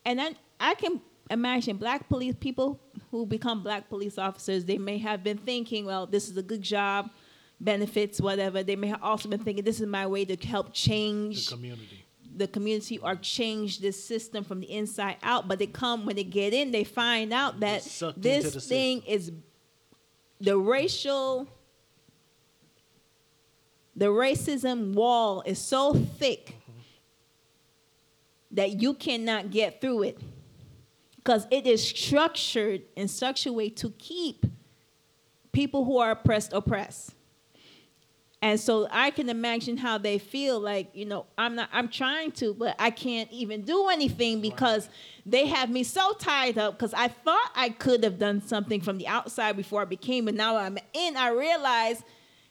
[0.06, 2.80] and I, I can imagine black police people
[3.12, 4.66] who become black police officers.
[4.66, 7.10] They may have been thinking, well, this is a good job,
[7.60, 8.64] benefits, whatever.
[8.64, 12.06] They may have also been thinking, this is my way to help change The community.
[12.36, 15.48] the community or change this system from the inside out.
[15.48, 17.84] But they come when they get in, they find out that
[18.18, 19.32] this thing is
[20.40, 21.48] the racial,
[23.96, 26.56] the racism wall is so thick
[28.52, 30.20] that you cannot get through it
[31.28, 34.46] because it is structured in such a way to keep
[35.52, 37.14] people who are oppressed oppressed.
[38.42, 42.32] And so I can imagine how they feel like, you know, I'm not I'm trying
[42.34, 44.88] to, but I can't even do anything because
[45.26, 48.98] they have me so tied up because I thought I could have done something from
[48.98, 52.04] the outside before I became, but now I'm in, I realize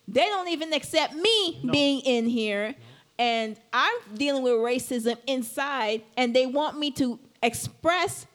[0.07, 1.73] they don't even accept me No.
[1.73, 2.75] being in here.
[3.19, 8.27] And I'm dealing with racism inside, and they want me to express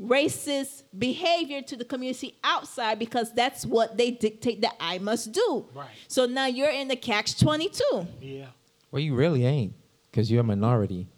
[0.00, 5.66] racist behavior to the community outside because that's what they dictate that I must do.
[5.74, 5.88] Right.
[6.08, 8.06] So now you're in the catch 22.
[8.20, 8.46] Yeah.
[8.90, 9.74] Well, you really ain't,
[10.10, 11.08] because you're a minority.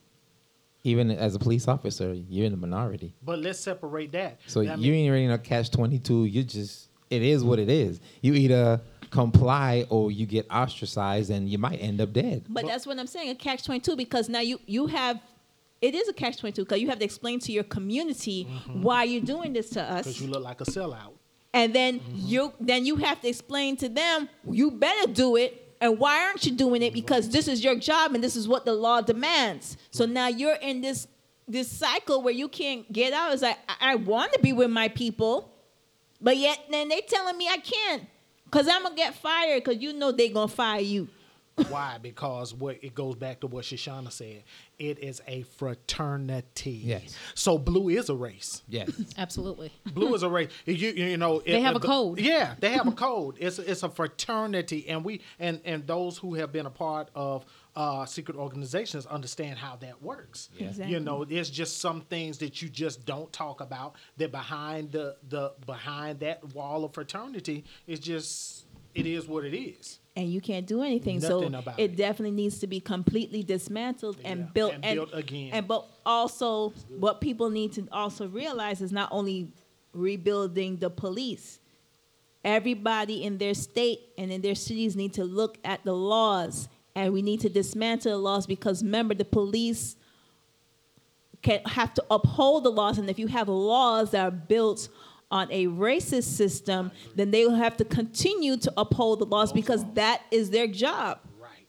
[0.85, 3.15] Even as a police officer, you're in the minority.
[3.23, 4.39] But let's separate that.
[4.47, 6.25] So That you mean- ain't really in a catch twenty two.
[6.25, 8.01] You just it is what it is.
[8.23, 12.45] You either comply or you get ostracized, and you might end up dead.
[12.49, 15.21] But that's what I'm saying, a catch 22 because now you you have
[15.81, 18.83] it is a catch 22 because you have to explain to your community mm-hmm.
[18.83, 20.07] why you're doing this to us.
[20.07, 21.13] Because you look like a sellout.
[21.55, 22.15] and then mm-hmm.
[22.17, 26.45] you then you have to explain to them you better do it and why aren't
[26.45, 26.93] you doing it?
[26.93, 29.77] Because this is your job and this is what the law demands.
[29.93, 31.07] So now you're in this
[31.47, 33.33] this cycle where you can't get out.
[33.33, 35.55] It's like i, I want to be with my people
[36.21, 38.05] but yet then they telling me i can't
[38.45, 41.09] because i'm gonna get fired because you know they gonna fire you
[41.69, 41.99] Why?
[42.01, 44.45] Because what it goes back to what Shoshana said.
[44.79, 46.83] It is a fraternity.
[46.85, 47.17] Yes.
[47.35, 48.63] So blue is a race.
[48.69, 48.91] Yes.
[49.17, 49.73] Absolutely.
[49.93, 50.51] Blue is a race.
[50.67, 52.21] You you know They have a code.
[52.21, 53.37] Yeah, they have a code.
[53.41, 57.45] It's it's a fraternity, and we and and those who have been a part of
[57.75, 60.49] uh, secret organizations understand how that works.
[60.57, 60.69] Yeah.
[60.69, 60.95] Exactly.
[60.95, 63.97] You know, there's just some things that you just don't talk about.
[64.17, 69.57] That behind the the behind that wall of fraternity is just it is what it
[69.57, 69.99] is.
[70.17, 71.21] and you can't do anything.
[71.21, 71.97] Nothing so it it.
[71.97, 75.51] definitely needs to be completely dismantled and Yeah, built and built again.
[75.53, 79.53] And but also, what people need to also realize is not only
[79.93, 81.61] rebuilding the police.
[82.45, 87.13] Everybody in their state and in their cities need to look at the laws, and
[87.13, 89.97] we need to dismantle the laws because remember the police
[91.43, 94.89] can have to uphold the laws, and if you have laws that are built
[95.31, 99.85] on a racist system, then they will have to continue to uphold the laws because
[99.95, 101.19] that is their job.
[101.41, 101.67] Right.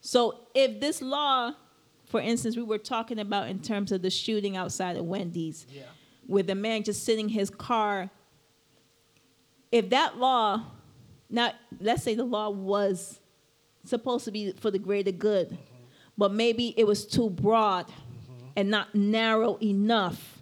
[0.00, 1.54] So if this law,
[2.06, 5.82] for instance, we were talking about in terms of the shooting outside of Wendy's, Yeah.
[6.26, 8.10] with the man just sitting in his car,
[9.72, 10.62] if that law,
[11.28, 13.20] now let's say the law was
[13.84, 15.84] supposed to be for the greater good, mm-hmm.
[16.16, 18.46] but maybe it was too broad mm-hmm.
[18.56, 20.37] and not narrow enough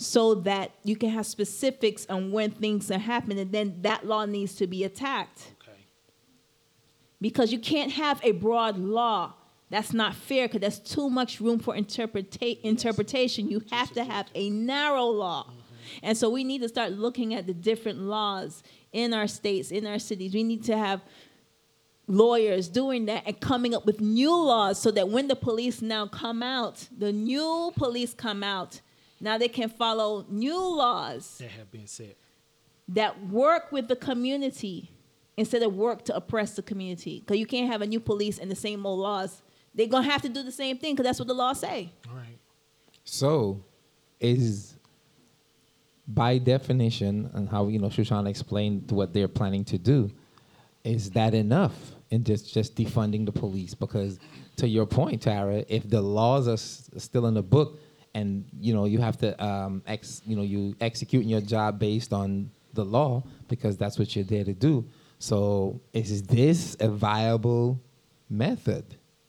[0.00, 4.24] so that you can have specifics on when things are happening, and then that law
[4.24, 5.76] needs to be attacked Okay.
[7.20, 9.34] because you can't have a broad law.
[9.70, 13.50] That's not fair because there's too much room for interpreta- interpretation.
[13.50, 15.50] You have to have a narrow law.
[16.02, 19.84] And so we need to start looking at the different laws in our states, in
[19.84, 20.32] our cities.
[20.32, 21.00] We need to have
[22.06, 26.06] lawyers doing that and coming up with new laws so that when the police now
[26.06, 28.80] come out, the new police come out,
[29.20, 32.14] now they can follow new laws That have been said.
[32.88, 34.90] that work with the community
[35.36, 37.20] instead of work to oppress the community.
[37.20, 39.42] Because you can't have a new police and the same old laws.
[39.74, 41.92] They're gonna have to do the same thing because that's what the laws say.
[42.08, 42.38] All right.
[43.04, 43.62] So,
[44.20, 44.74] is
[46.06, 50.10] by definition, and how you know Shoshana explained what they're planning to do,
[50.84, 53.74] is that enough in just just defunding the police?
[53.74, 54.18] Because
[54.56, 57.78] to your point, Tara, if the laws are s- still in the book,
[58.18, 62.12] and you know you have to um, ex, you know you executing your job based
[62.12, 64.84] on the law because that's what you're there to do.
[65.18, 67.80] So is this a viable
[68.28, 68.84] method?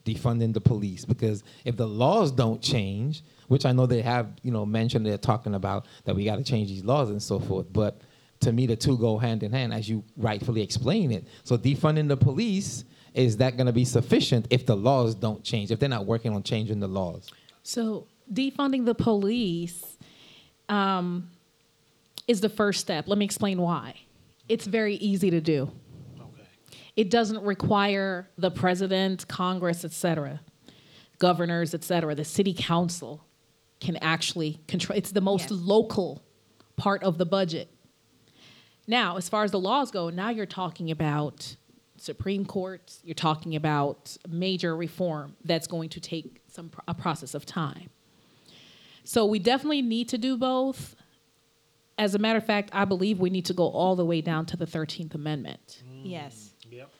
[0.06, 4.49] defunding the police because if the laws don't change, which I know they have, you
[4.49, 7.67] know, mentioned they're talking about that we got to change these laws and so forth,
[7.71, 8.02] but
[8.39, 11.28] to me the two go hand in hand as you rightfully explain it.
[11.43, 15.69] So defunding the police is that going to be sufficient if the laws don't change,
[15.69, 17.30] if they're not working on changing the laws?
[17.63, 19.98] So defunding the police
[20.68, 21.30] um,
[22.28, 23.08] is the first step.
[23.08, 23.96] Let me explain why.
[24.48, 25.72] It's very easy to do.
[26.20, 26.44] Okay.
[26.96, 30.42] It doesn't require the president, Congress, et cetera,
[31.18, 32.15] governors, et cetera.
[32.15, 33.26] The city council
[33.80, 34.98] can actually control.
[34.98, 36.24] It's the most local
[36.76, 37.70] part of the budget.
[38.88, 41.56] Now, as far as the laws go, now you're talking about
[41.98, 42.98] Supreme Court.
[43.04, 47.89] You're talking about major reform that's going to take some a process of time.
[49.10, 50.95] So we definitely need to do both.
[51.98, 54.45] As a matter of fact, I believe we need to go all the way down
[54.45, 56.54] to the 13th Amendment Yes.
[56.69, 56.91] Yep.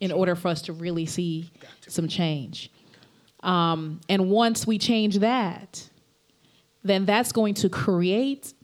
[0.00, 1.50] in order for us to really see
[1.86, 2.72] some change.
[3.40, 5.86] Um, and once we change that,
[6.82, 8.54] then that's going to create,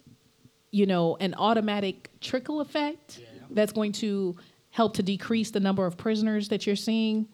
[0.71, 4.37] you know, an automatic trickle effect that's going to
[4.71, 7.29] help to decrease the number of prisoners that you're seeing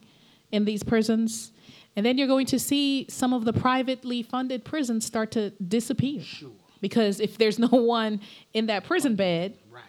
[0.50, 1.52] in these prisons.
[1.96, 6.20] And then you're going to see some of the privately funded prisons start to disappear.
[6.22, 6.50] Sure.
[6.80, 8.20] Because if there's no one
[8.52, 9.82] in that prison bed, Right.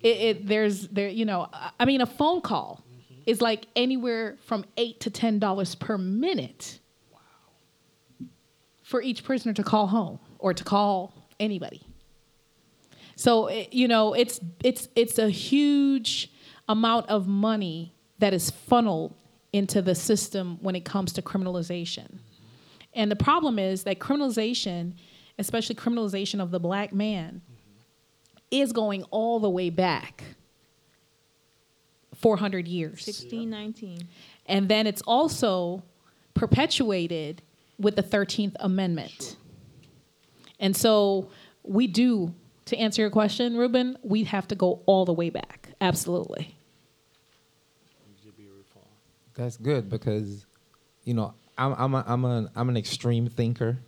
[0.00, 2.84] It, it there's there you know I- mean a phone call
[3.26, 6.78] is like anywhere from eight to ten dollars per minute.
[8.82, 11.82] For each prisoner to call home or to call anybody.
[13.16, 16.32] So it, you know it's it's it's a huge
[16.68, 19.14] amount of money that is funneled
[19.52, 22.18] into the system when it comes to criminalization.
[22.94, 24.94] And the problem is that criminalization,
[25.38, 27.42] especially criminalization of the black man,
[28.50, 30.24] is going all the way back
[32.16, 33.06] 400 years.
[33.06, 34.08] 1619.
[34.46, 35.82] And then it's also
[36.34, 37.42] perpetuated
[37.78, 39.36] with the 13th Amendment.
[40.58, 41.30] And so
[41.62, 42.34] we do,
[42.66, 45.68] to answer your question, Ruben, we have to go all the way back.
[45.80, 46.57] Absolutely.
[49.38, 50.44] That's good because,
[51.04, 53.78] you know, I'm I'm a, I'm a, I'm an extreme thinker.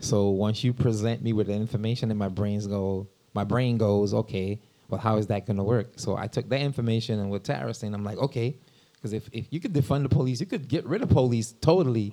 [0.00, 4.12] So once you present me with the information, and my brains go, my brain goes,
[4.12, 5.94] okay, well, how is that going to work?
[5.96, 8.58] So I took that information and with Tara saying, I'm like, okay,
[8.94, 12.12] because if if you could defund the police, you could get rid of police totally,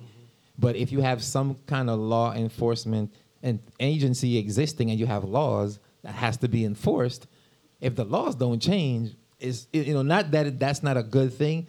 [0.58, 5.22] but if you have some kind of law enforcement and agency existing and you have
[5.22, 7.26] laws that has to be enforced,
[7.78, 11.66] if the laws don't change, is you know not that that's not a good thing,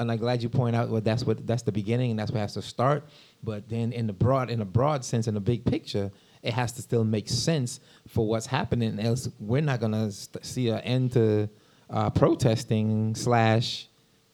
[0.00, 2.40] and I'm glad you point out well that's what that's the beginning and that's what
[2.40, 3.04] has to start.
[3.42, 6.10] But then in the broad in a broad sense in the big picture,
[6.42, 8.98] it has to still make sense for what's happening.
[8.98, 11.48] Else we're not gonna st- see an end to
[11.88, 13.86] uh, protesting slash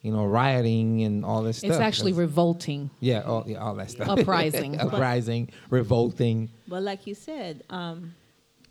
[0.02, 1.70] you know rioting and all this stuff.
[1.70, 2.90] It's actually 'Cause- revolting.
[3.00, 4.08] yeah, all, yeah, all that stuff.
[4.08, 4.78] Uprising.
[4.80, 6.48] uprising, revolting.
[6.68, 8.14] But like you said, um,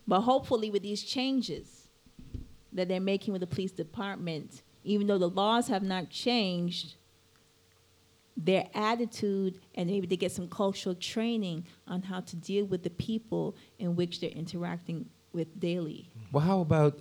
[0.06, 1.88] but hopefully with these changes
[2.72, 6.94] that they're making with the police department, even though the laws have not changed,
[8.36, 12.90] their attitude and maybe they get some cultural training on how to deal with the
[12.90, 16.08] people in which they're interacting with daily.
[16.32, 17.00] Well, how about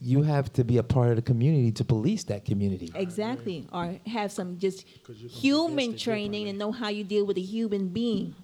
[0.00, 2.90] you have to be a part of the community to police that community?
[2.94, 3.66] Exactly.
[3.72, 5.40] Or have some just 'Cause you're gonna
[5.76, 8.34] be human training and know how you deal with a human being.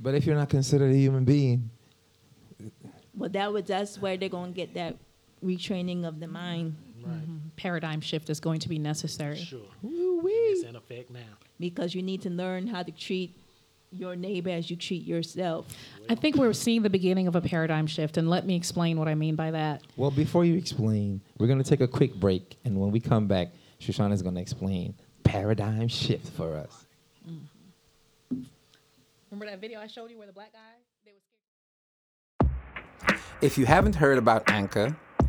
[0.00, 1.70] But if you're not considered a human being,
[3.14, 4.96] Well, that was that's where they're going to get that
[5.44, 7.16] retraining of the mind Right.
[7.16, 7.36] Mm-hmm.
[7.56, 9.36] Paradigm shift is going to be necessary.
[9.36, 9.60] Sure.
[9.82, 11.20] It's in effect now.
[11.60, 13.34] because you need to learn how to treat
[13.90, 15.66] your neighbor as you treat yourself.
[16.10, 19.08] I think we're seeing the beginning of a paradigm shift, and let me explain what
[19.08, 19.82] I mean by that.
[19.96, 23.26] well, before you explain, we're going to take a quick break, and when we come
[23.26, 23.48] back,
[23.80, 26.84] Shoshana is going to explain paradigm shift for us.
[27.28, 28.42] Mm-hmm.
[29.30, 30.58] Remember that video I showed you where the black guy?
[31.04, 31.12] They
[32.42, 34.96] was If you haven't heard about Anchor,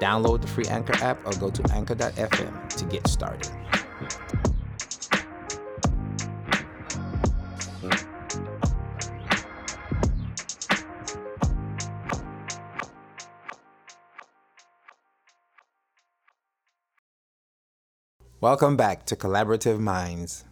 [0.00, 3.50] Download the free Anchor app or go to anchor.fm to get started.
[18.40, 20.44] Welcome back to Collaborative Minds.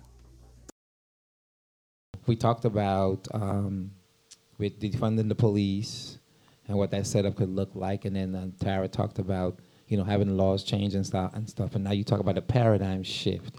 [2.26, 3.92] We talked about um,
[4.59, 6.18] with defunding the police
[6.69, 9.59] and what that setup could look like, and then uh, Tara talked about
[9.89, 12.43] you know having laws change and stuff and stuff, and now you talk about a
[12.43, 13.55] paradigm shift.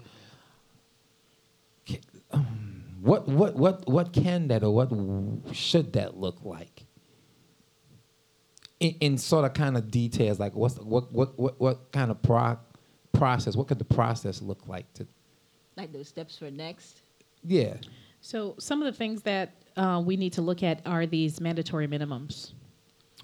[2.30, 4.90] Um, What what what what can that or what
[5.54, 6.84] should that look like?
[8.80, 12.20] In, in sort of kind of details, like what's what what what what kind of
[12.22, 12.58] pro-
[13.12, 13.56] process?
[13.56, 15.06] What could the process look like to?
[15.76, 17.02] Like those steps for next.
[17.44, 17.74] Yeah.
[18.20, 21.86] So some of the things that uh, we need to look at are these mandatory
[21.86, 22.52] minimums.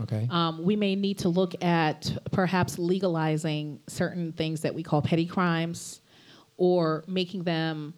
[0.02, 0.26] Okay.
[0.30, 5.26] Um, we may need to look at perhaps legalizing certain things that we call petty
[5.26, 6.00] crimes,
[6.56, 7.94] or making them,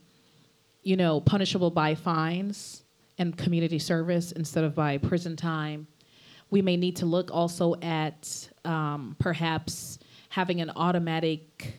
[0.83, 2.83] you know, punishable by fines
[3.19, 5.87] and community service instead of by prison time.
[6.51, 11.75] We may need to look also at um, perhaps having an automatic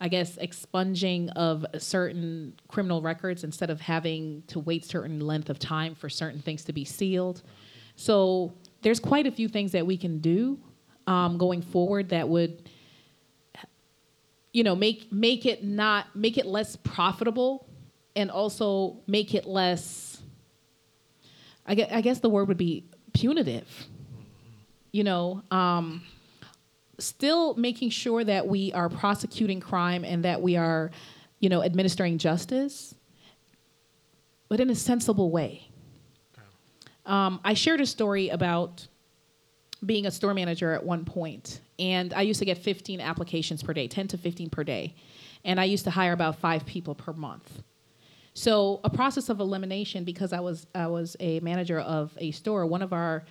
[0.00, 5.58] I guess expunging of certain criminal records instead of having to wait certain length of
[5.58, 7.42] time for certain things to be sealed.
[7.96, 8.52] So
[8.84, 10.58] there's quite a few things that we can do
[11.06, 12.68] um, going forward that would,
[14.52, 17.66] you know, make make it not make it less profitable,
[18.14, 20.22] and also make it less.
[21.66, 23.66] I guess, I guess the word would be punitive.
[24.92, 25.42] You know.
[25.50, 26.02] Um,
[26.98, 30.92] still making sure that we are prosecuting crime and that we are,
[31.40, 32.94] you know, administering justice,
[34.48, 35.68] but in a sensible way.
[37.06, 38.86] Um, I shared a story about
[39.84, 43.72] being a store manager at one point, and I used to get 15 applications per
[43.72, 44.94] day, 10 to 15 per day,
[45.44, 47.62] and I used to hire about five people per month.
[48.34, 52.66] So a process of elimination because I was I was a manager of a store.
[52.66, 53.24] One of our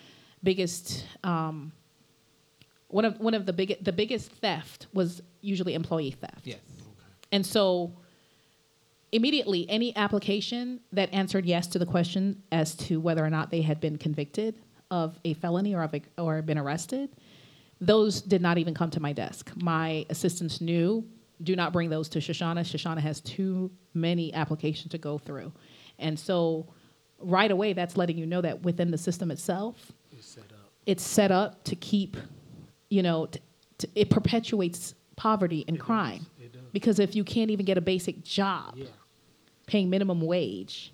[0.43, 1.73] biggest um,
[2.87, 6.45] one of one of the big the biggest theft was usually employee theft.
[6.45, 6.59] Yes.
[7.33, 7.91] And so
[9.13, 13.61] immediately any application that answered yes to the question as to whether or not they
[13.61, 14.55] had been convicted
[14.91, 17.09] of a felony or of a, or been arrested,
[17.79, 19.51] those did not even come to my desk.
[19.55, 21.05] My assistants knew,
[21.41, 22.61] do not bring those to Shoshana.
[22.61, 25.51] Shoshana has too many applications to go through.
[25.99, 26.67] And so
[27.19, 29.91] right away that's letting you know that within the system itself,
[30.85, 32.17] it's set up to keep
[32.89, 33.39] you know, t-
[33.79, 36.25] t- it perpetuates poverty and crime.
[36.73, 38.85] Because if you can't even get a basic job, Yeah.
[39.67, 40.93] Paying minimum wage,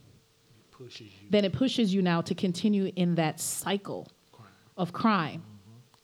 [0.72, 1.28] Pushes you.
[1.30, 4.07] then it pushes you now to continue in that cycle
[4.78, 5.41] of crime.
[5.41, 5.55] Mm-hmm.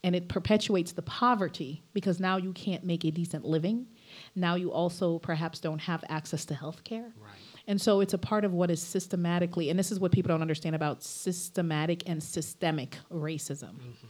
[0.04, 3.88] And it perpetuates the poverty because now you can't make a decent living.
[4.36, 7.12] Now you also perhaps don't have access to health care.
[7.20, 7.34] Right.
[7.68, 10.42] And so it's a part of what is systematically, and this is what people don't
[10.42, 13.74] understand about systematic and systemic racism.
[13.74, 14.08] Mm-hmm.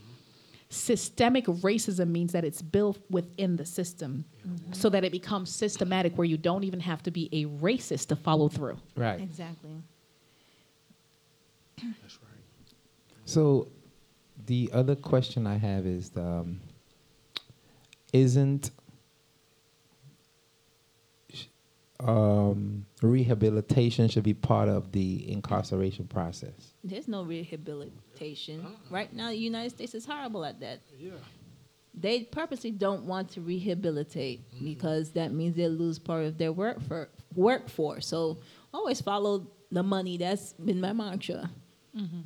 [0.76, 4.26] Systemic racism means that it's built within the system
[4.74, 8.16] so that it becomes systematic where you don't even have to be a racist to
[8.16, 8.78] follow through.
[8.96, 9.20] Right.
[9.22, 9.82] Exactly.
[11.78, 12.42] That's right.
[13.24, 13.70] So,
[14.46, 16.60] the other question I have is, um,
[18.12, 18.70] isn't
[21.34, 21.46] sh-
[22.00, 26.74] um, rehabilitation should be part of the incarceration process?
[26.84, 28.66] There's no rehabilitation.
[28.90, 30.82] Right now, the United States is horrible at that.
[30.98, 31.12] Yeah.
[31.98, 36.82] They purposely don't want to rehabilitate because that means they lose part of their work
[36.82, 38.06] for workforce.
[38.08, 38.40] So
[38.74, 40.18] always follow the money.
[40.18, 41.50] That's been my mantra.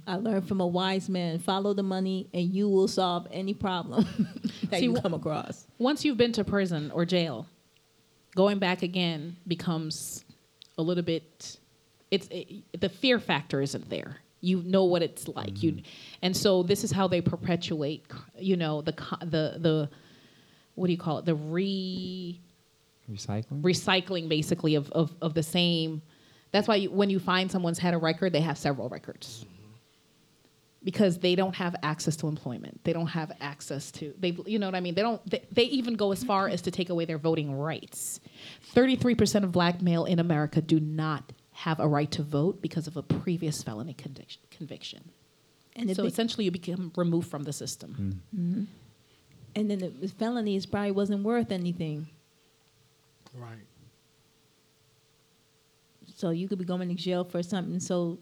[0.08, 4.08] I learned from a wise man: follow the money, and you will solve any problem
[4.64, 5.68] that See, you come across.
[5.78, 7.46] Once you've been to prison or jail,
[8.36, 10.24] going back again becomes
[10.78, 11.58] a little bit.
[12.12, 14.18] It's it, the fear factor isn't there.
[14.42, 15.62] You know what it's like.
[15.62, 15.86] You, mm-hmm.
[16.22, 18.06] and so this is how they perpetuate.
[18.38, 19.90] You know the the the
[20.76, 21.26] what do you call it?
[21.26, 22.40] The re
[23.12, 23.62] Recycling?
[23.62, 26.02] recycling basically of, of, of the same.
[26.52, 29.46] That's why you, when you find someone's had a record, they have several records
[30.84, 32.80] because they don't have access to employment.
[32.84, 34.38] They don't have access to they.
[34.46, 34.96] You know what I mean?
[34.96, 35.24] They don't.
[35.30, 38.20] They, they even go as far as to take away their voting rights.
[38.74, 42.88] Thirty-three percent of black male in America do not have a right to vote because
[42.88, 44.42] of a previous felony conviction.
[44.52, 45.12] conviction.
[45.76, 48.22] And so thing- essentially, you become removed from the system.
[48.34, 48.40] Mm.
[48.40, 48.64] Mm-hmm.
[49.56, 52.08] and then the, the felonies probably wasn't worth anything.
[53.36, 53.66] Right.
[56.16, 58.20] So you could be going to jail for something so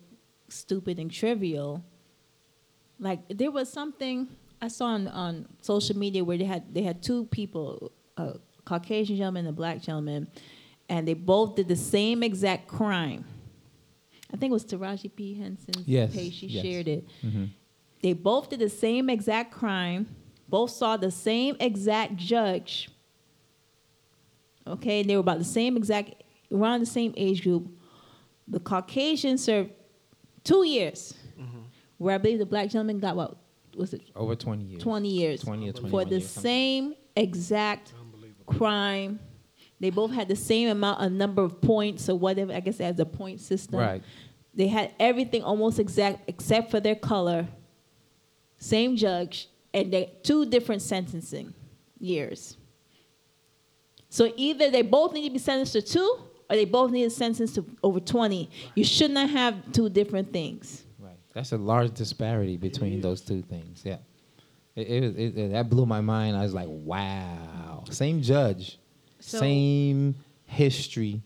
[0.49, 1.83] stupid and trivial.
[2.99, 4.27] Like there was something
[4.61, 8.35] I saw on, on social media where they had they had two people, a
[8.65, 10.27] Caucasian gentleman and a black gentleman,
[10.89, 13.25] and they both did the same exact crime.
[14.33, 15.35] I think it was Taraji P.
[15.35, 16.33] Henson's Yes, page.
[16.33, 16.63] She yes.
[16.65, 17.07] shared it.
[17.23, 17.45] Mm-hmm.
[18.01, 20.07] They both did the same exact crime.
[20.49, 22.89] Both saw the same exact judge.
[24.65, 27.69] Okay, they were about the same exact, around the same age group.
[28.47, 29.71] The Caucasian served
[30.43, 31.13] two years,
[31.97, 33.37] where I believe the black gentleman got what
[33.75, 34.83] was it Over 20 years.
[34.83, 37.93] 20 years 20 or 21 for the years, same exact
[38.45, 39.19] crime.
[39.79, 42.53] They both had the same amount, a number of points or whatever.
[42.53, 43.79] I guess as a point system.
[43.79, 44.03] Right.
[44.53, 47.47] They had everything almost exact except for their color.
[48.57, 51.53] Same judge, and they two different sentencing
[51.99, 52.57] years.
[54.09, 56.19] So either they both need to be sentenced to two,
[56.49, 58.49] or they both need a sentence to over 20.
[58.73, 60.85] You should not have two different things.
[61.37, 61.41] Right.
[61.43, 63.81] That's a large disparity between those two things.
[63.85, 63.97] Yeah.
[64.75, 66.35] It, it, was- it, it- that blew my mind.
[66.35, 67.83] I was like, wow.
[67.89, 68.79] Same judge,
[69.19, 70.15] So- same
[70.45, 71.21] history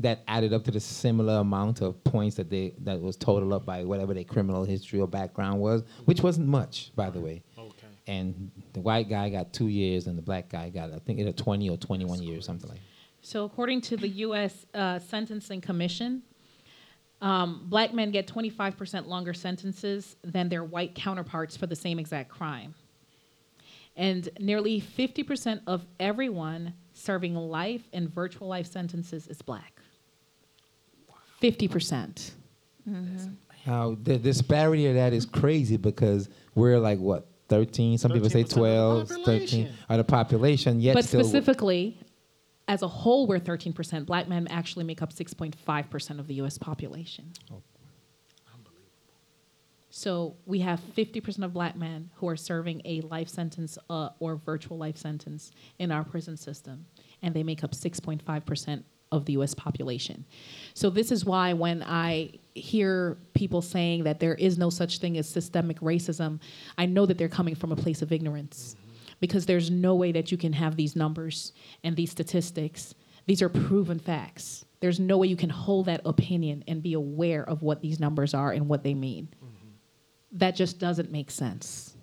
[0.00, 3.64] that added up to the similar amount of points that they that was totaled up
[3.64, 7.42] by whatever their criminal history or background was, which wasn't much, by the way.
[7.56, 7.86] Okay.
[8.08, 11.22] And the white guy got two years, and the black guy got I think it
[11.22, 12.78] either twenty or twenty one years, something like.
[12.80, 12.84] that.
[13.28, 14.66] So, according to the U.S.
[14.74, 16.22] Uh, Sentencing Commission,
[17.22, 22.28] um, black men get 25% longer sentences than their white counterparts for the same exact
[22.28, 22.74] crime.
[23.96, 29.80] And nearly 50% of everyone serving life and virtual life sentences is black.
[31.40, 32.32] 50%.
[33.64, 38.42] How the disparity of that is crazy because we're like what 13 some people say
[38.42, 39.76] 13% of the 12 13 population.
[39.88, 41.96] of the population yet but still specifically,
[42.68, 44.06] as a whole, we're 13%.
[44.06, 46.58] Black men actually make up 6.5% of the U.S.
[46.58, 47.32] population.
[49.94, 54.36] So we have 50% of black men who are serving a life sentence uh, or
[54.36, 56.86] virtual life sentence in our prison system,
[57.20, 60.24] and they make up 6.5% of the US population.
[60.72, 65.18] So this is why when I hear people saying that there is no such thing
[65.18, 66.40] as systemic racism,
[66.78, 68.76] I know that they're coming from a place of ignorance.
[69.22, 71.52] Because there's no way that you can have these numbers
[71.82, 72.94] and these statistics.
[73.26, 74.66] These are proven facts.
[74.80, 78.34] There's no way you can hold that opinion and be aware of what these numbers
[78.34, 79.28] are and what they mean
[80.32, 81.94] that just doesn't make sense.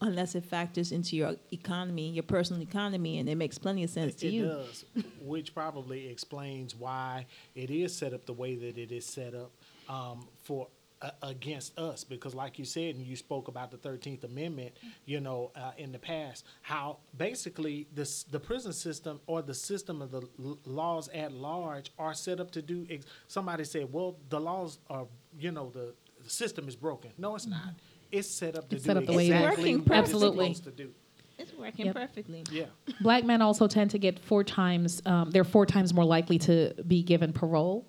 [0.00, 4.14] Unless it factors into your economy, your personal economy, and it makes plenty of sense
[4.16, 4.46] to it you.
[4.46, 4.84] does,
[5.20, 7.26] which probably explains why
[7.56, 9.50] it is set up the way that it is set up
[9.88, 10.68] um, for
[11.02, 12.04] uh, against us.
[12.04, 14.72] Because, like you said, and you spoke about the Thirteenth Amendment,
[15.04, 20.02] you know, uh, in the past, how basically this the prison system or the system
[20.02, 22.86] of the l- laws at large are set up to do.
[22.90, 25.06] Ex- somebody said, "Well, the laws are,
[25.38, 27.74] you know, the, the system is broken." No, it's not.
[28.10, 29.40] It's set up to It's do set up the way it is.
[29.40, 30.46] exactly Working what Absolutely.
[30.50, 30.90] it's supposed to do.
[31.38, 31.94] It's working Yep.
[31.94, 32.42] perfectly.
[32.50, 32.64] Yeah.
[33.00, 36.74] Black men also tend to get four times, um, they're four times more likely to
[36.88, 37.86] be given parole.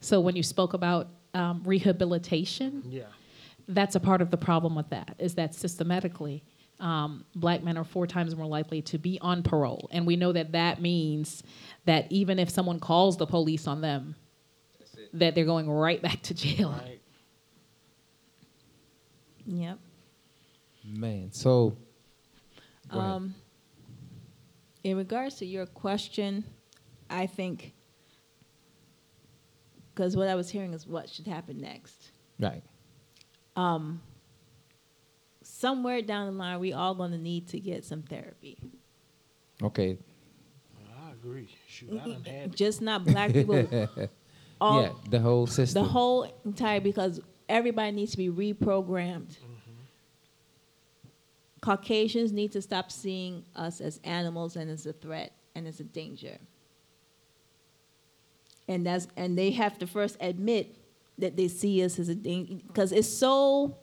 [0.00, 3.04] So when you spoke about um, rehabilitation, Yeah.
[3.68, 6.42] that's a part of the problem with that, is that systematically,
[6.80, 9.88] um, black men are four times more likely to be on parole.
[9.92, 11.42] And we know that that means
[11.84, 14.16] that even if someone calls the police on them,
[15.14, 16.70] that they're going right back to jail.
[16.72, 17.00] Right.
[19.44, 19.78] Yep.
[20.84, 21.76] man so
[22.90, 23.10] go ahead.
[23.10, 23.34] Um,
[24.84, 26.44] in regards to your question,
[27.10, 27.72] I think
[29.94, 32.12] because what I was hearing is what should happen next.
[32.38, 32.62] right
[33.56, 34.00] um,
[35.42, 38.58] Somewhere down the line, we all going to need to get some therapy.
[39.62, 39.98] okay
[41.06, 41.48] I agree.
[41.68, 43.66] Shoot, I done had Just not black people.
[44.60, 49.28] all, yeah the whole system the whole entire because everybody needs to be reprogrammed.
[49.28, 49.72] Mm-hmm.
[51.60, 55.84] Caucasians need to stop seeing us as animals and as a threat and as a
[55.84, 56.38] danger.
[58.72, 60.76] And that's and they have to first admit
[61.18, 63.76] that they see us as a danger because it's so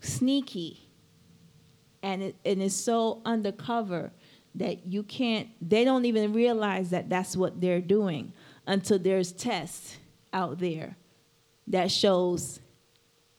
[0.00, 0.86] sneaky
[2.02, 4.12] and it and it's so undercover
[4.54, 8.32] that you can't they don't even realize that that's what they're doing
[8.66, 9.96] until there's tests
[10.32, 10.96] out there
[11.66, 12.60] that shows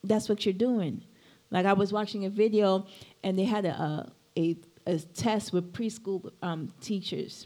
[0.03, 1.03] that's what you're doing.
[1.51, 2.87] Like i was watching a video
[3.23, 7.45] and they had a a, a test with preschool um, teachers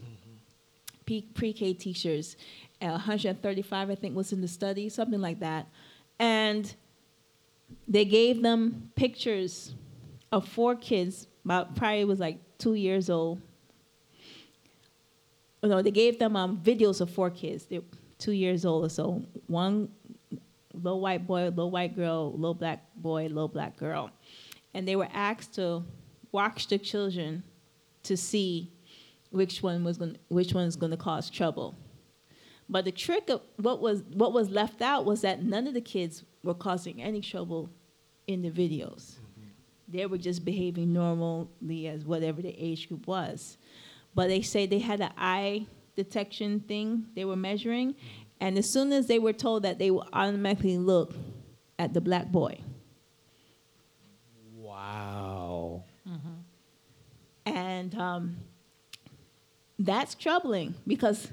[1.05, 2.35] P- pre-k teachers
[2.79, 5.67] 135 i think was in the study something like that
[6.19, 6.75] and
[7.87, 9.73] they gave them pictures
[10.31, 13.41] of four kids about probably was like two years old
[15.67, 17.65] no, they gave them um, videos of four kids.
[17.65, 17.81] They're
[18.17, 19.23] two years old or so.
[19.47, 19.89] One
[20.73, 24.11] little white boy, little white girl, little black boy, little black girl.
[24.73, 25.83] and they were asked to
[26.31, 27.43] watch the children
[28.03, 28.71] to see
[29.31, 31.75] which one was going which one's going to cause trouble.
[32.67, 35.81] But the trick of what was what was left out was that none of the
[35.81, 37.69] kids were causing any trouble
[38.27, 39.13] in the videos.
[39.13, 39.49] Mm-hmm.
[39.89, 43.57] They were just behaving normally as whatever the age group was.
[44.15, 48.23] But they say they had an eye detection thing they were measuring, mm-hmm.
[48.41, 51.13] and as soon as they were told that they would automatically look
[51.77, 52.59] at the black boy.
[54.55, 55.83] Wow.
[56.07, 57.53] Mm-hmm.
[57.55, 58.37] And um,
[59.77, 61.31] that's troubling because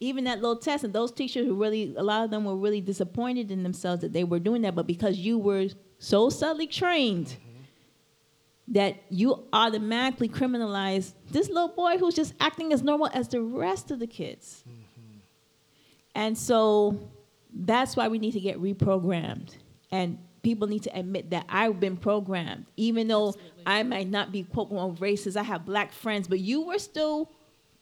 [0.00, 2.80] even that little test, and those teachers were really, a lot of them were really
[2.80, 5.68] disappointed in themselves that they were doing that, but because you were
[5.98, 7.36] so subtly trained
[8.68, 13.90] that you automatically criminalize this little boy who's just acting as normal as the rest
[13.90, 14.64] of the kids.
[14.68, 15.18] Mm-hmm.
[16.14, 16.98] And so
[17.52, 19.50] that's why we need to get reprogrammed.
[19.90, 22.66] And people need to admit that I've been programmed.
[22.76, 23.34] Even though
[23.66, 27.30] I might not be quote unquote racist, I have black friends, but you were still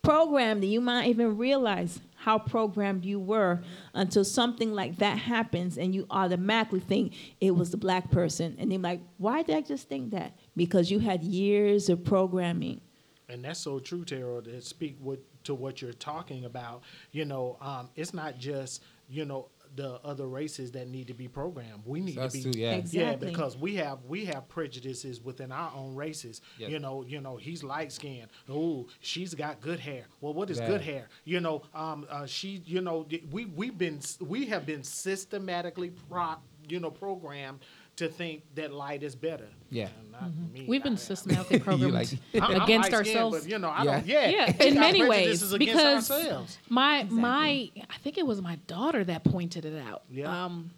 [0.02, 3.60] programmed and you might even realize how programmed you were
[3.94, 8.56] until something like that happens and you automatically think it was the black person.
[8.58, 10.36] And they're like, why did I just think that?
[10.56, 12.80] Because you had years of programming.
[13.28, 14.98] And that's so true, Tara, to speak
[15.44, 16.82] to what you're talking about.
[17.12, 21.28] You know, um, it's not just, you know, the other races that need to be
[21.28, 21.82] programmed.
[21.86, 22.80] We need Us to be too, yeah.
[22.90, 26.40] yeah, because we have we have prejudices within our own races.
[26.58, 26.70] Yep.
[26.70, 28.28] You know, you know, he's light skinned.
[28.50, 30.04] Oh, she's got good hair.
[30.20, 30.66] Well, what is Yeah.
[30.68, 31.08] good hair?
[31.24, 36.34] You know, um, uh, she, you know, we we've been we have been systematically pro,
[36.68, 37.60] you know, programmed
[37.96, 39.48] to think that light is better.
[39.70, 39.88] Yeah.
[40.00, 40.52] And not mm-hmm.
[40.52, 40.64] me.
[40.68, 43.40] We've been I- systematically programmed like- I'm- I'm against light-skinned, ourselves.
[43.40, 43.92] But, you know, I Yeah.
[43.92, 44.06] don't.
[44.06, 46.58] Yeah, yeah, in many ways because ourselves.
[46.68, 50.02] my my I think it was my daughter that pointed it out.
[50.10, 50.44] Yeah.
[50.44, 50.70] Um,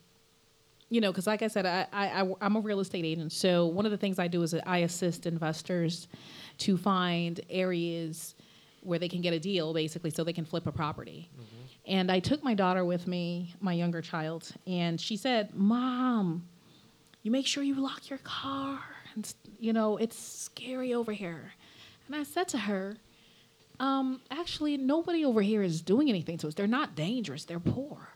[0.91, 3.67] you know, because like I said, I, I I I'm a real estate agent, so
[3.67, 6.09] one of the things I do is that I assist investors
[6.59, 8.35] to find areas
[8.83, 11.31] where they can get a deal, basically, so they can flip a property.
[11.35, 11.62] Mm-hmm.
[11.87, 16.47] And I took my daughter with me, my younger child, and she said, "Mom,
[17.25, 18.79] you make sure you lock your car.
[19.16, 21.53] And, you know, it's scary over here.
[22.07, 22.99] And I said to her,
[23.81, 26.55] um, actually, nobody over here is doing anything to us.
[26.55, 27.45] They're not dangerous.
[27.45, 28.11] They're poor.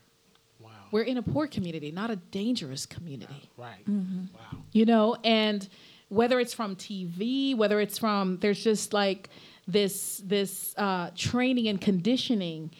[0.59, 0.69] Wow.
[0.91, 3.49] We're in a poor community, not a dangerous community.
[3.57, 3.83] Right.
[3.89, 4.25] Mm-hmm.
[4.33, 4.61] Wow.
[4.71, 5.67] You know, and
[6.09, 9.29] whether it's from TV, whether it's from there's just like
[9.67, 12.71] this this uh, training and conditioning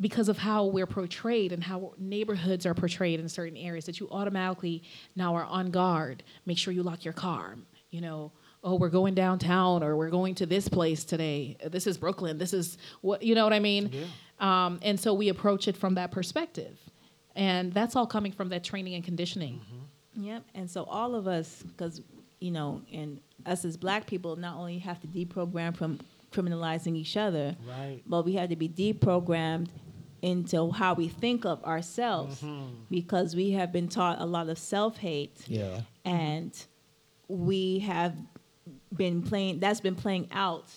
[0.00, 4.08] because of how we're portrayed and how neighborhoods are portrayed in certain areas that you
[4.10, 4.82] automatically
[5.14, 6.22] now are on guard.
[6.44, 7.56] Make sure you lock your car.
[7.90, 8.32] You know,
[8.62, 11.56] oh, we're going downtown or we're going to this place today.
[11.70, 12.36] This is Brooklyn.
[12.36, 13.90] This is what you know what I mean.
[14.38, 16.76] Um, and so we approach it from that perspective,
[17.34, 19.60] and that's all coming from that training and conditioning.
[20.14, 20.42] Yep.
[20.54, 22.02] And so all of us, because
[22.40, 26.00] you know, and us as black people, not only have to deprogram from
[26.32, 28.02] criminalizing each other, Right.
[28.06, 29.68] but we have to be deprogrammed
[30.22, 32.42] into how we think of ourselves,
[32.90, 35.82] because we have been taught a lot of self hate, Yeah.
[36.04, 36.52] and
[37.28, 38.16] we have
[38.94, 39.60] been playing.
[39.60, 40.72] That's been playing out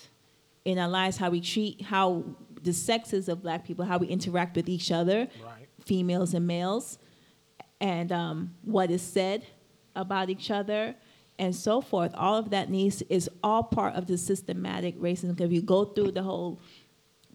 [0.64, 1.16] in our lives.
[1.16, 2.24] How we treat, how
[2.62, 5.68] the sexes of black people, how we interact with each other, Right.
[5.80, 6.98] females and males,
[7.80, 9.44] and um, what is said
[9.96, 10.94] about each other,
[11.38, 12.12] and so forth.
[12.14, 15.36] All of that needs is all part of the systematic racism.
[15.38, 16.58] 'Cause if you go through the whole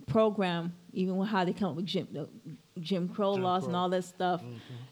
[0.06, 2.08] program, even with how they come up with Jim,
[2.80, 4.42] Jim Crow Jim laws and all that stuff,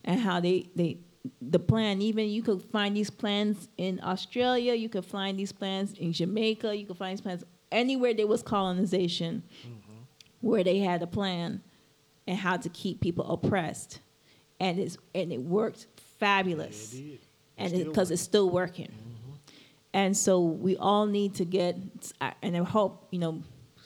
[0.03, 0.97] and how they they
[1.41, 2.01] the plan.
[2.01, 4.73] Even you could find these plans in Australia.
[4.73, 6.75] You could find these plans in Jamaica.
[6.75, 9.43] You could find these plans anywhere there was colonization,
[10.41, 11.61] where they had a plan
[12.27, 13.99] and how to keep people oppressed,
[14.59, 15.87] and it's and it worked
[16.19, 17.19] fabulous, Yeah, it
[17.57, 18.91] and because it's still working.
[19.95, 21.77] And so we all need to get,
[22.41, 23.43] and I hope you know,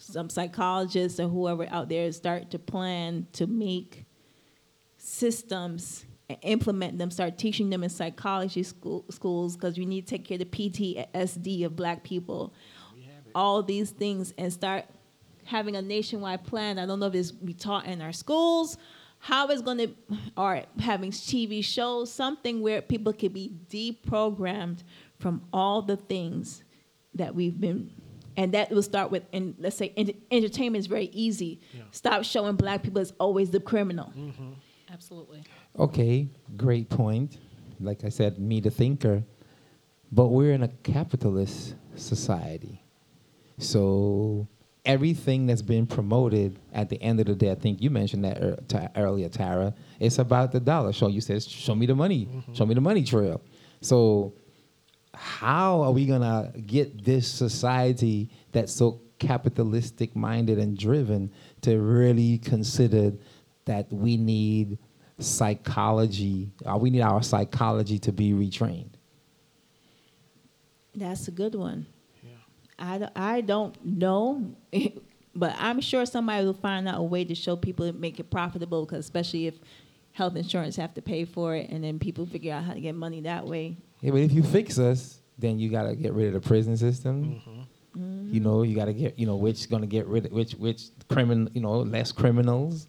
[0.08, 4.06] some psychologists or whoever out there start to plan to make
[4.98, 7.12] systems and implement them.
[7.12, 10.46] Start teaching them in psychology school, schools because we need to take care of the
[10.46, 12.54] PTSD of Black people.
[13.36, 14.86] All these things and start
[15.44, 16.80] having a nationwide plan.
[16.80, 18.78] I don't know if it's be taught in our schools,
[19.20, 19.90] how it's going to,
[20.36, 24.80] or having TV shows, something where people could be deprogrammed
[25.20, 26.64] from all the things
[27.14, 27.92] that we've been.
[28.38, 31.60] And that will start with, and let's say ent- entertainment is very easy.
[31.92, 34.14] Stop showing black people as always the criminal.
[34.16, 34.52] Mm-hmm.
[34.94, 35.44] Absolutely.
[35.78, 37.40] Okay, great point.
[37.80, 39.24] Like I said, me the thinker.
[40.12, 42.82] But we're in a capitalist society.
[43.58, 44.48] So
[44.86, 48.42] everything that's been promoted at the end of the day, I think you mentioned that
[48.42, 50.94] ear- ta- earlier, Tara, it's about the dollar.
[50.94, 52.54] Show you says, show me the money, mm-hmm.
[52.54, 53.42] show me the money trail.
[53.82, 54.34] So
[55.18, 62.38] how are we gonna get this society that's so capitalistic minded and driven to really
[62.38, 63.14] consider
[63.66, 64.78] that we need
[65.20, 68.92] psychology, uh, we need our psychology to be retrained?
[70.96, 71.86] That's a good one.
[72.24, 72.30] Yeah.
[72.80, 74.56] I, don't- I don't know,
[75.36, 78.30] but I'm sure somebody will find out a way to show people and make it
[78.30, 78.86] profitable.
[78.86, 79.56] Because especially if
[80.18, 82.96] health insurance have to pay for it, and then people figure out how to get
[82.96, 83.78] money that way.
[84.02, 87.40] Yeah, but if you fix us, then you gotta get rid of the prison system.
[87.96, 88.34] Mm-hmm.
[88.34, 91.52] You know, you gotta get you know which gonna get rid of which which criminal
[91.54, 92.88] you know less criminals.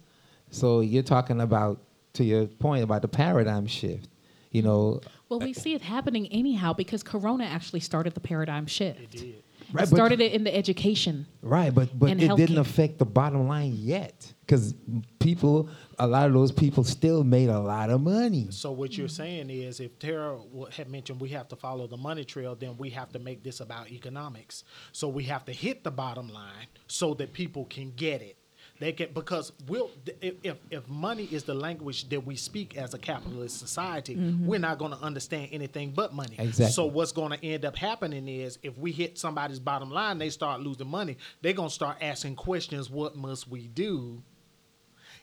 [0.49, 1.79] So you're talking about
[2.13, 4.09] to your point about the paradigm shift.
[4.49, 4.99] You know,
[5.29, 8.99] Well, we see it happening anyhow because Corona actually started the paradigm shift.
[8.99, 9.43] It did.
[9.71, 11.27] Right, it but- started it in the education.
[11.41, 14.73] Right, but but And it didn't affect the bottom line yet, because
[15.19, 18.47] people, a lot of those people still made a lot of money.
[18.49, 20.39] So what you're saying is, if Tara
[20.71, 23.59] had mentioned we have to follow the money trail, then we have to make this
[23.59, 24.63] about economics.
[24.91, 28.35] So we have to hit the bottom line so that people can get it.
[28.79, 32.93] They can because we'll if if, if money is the language that we speak as
[32.93, 36.35] a capitalist society, we're not going to understand anything but money.
[36.39, 36.71] Exactly.
[36.71, 40.29] So what's going to end up happening is if we hit somebody's bottom line, they
[40.29, 41.17] start losing money.
[41.41, 42.89] They're going to start asking questions.
[42.89, 44.23] What must we do?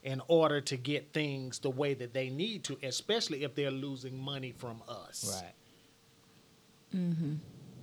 [0.02, 4.16] in order to get things the way that they need to, especially if they're losing
[4.16, 5.42] money from us.
[5.42, 7.00] Right.
[7.00, 7.34] Mm-hmm.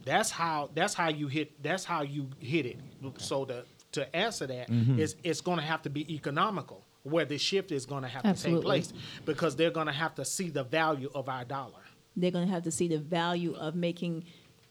[0.05, 2.79] That's how that's how you hit that's how you hit it.
[3.17, 7.37] So to to answer that is it's going to have to be economical where the
[7.37, 8.93] shift is going to have to take place
[9.25, 11.79] because they're going to have to see the value of our dollar.
[12.15, 14.25] They're going to have to see the value of making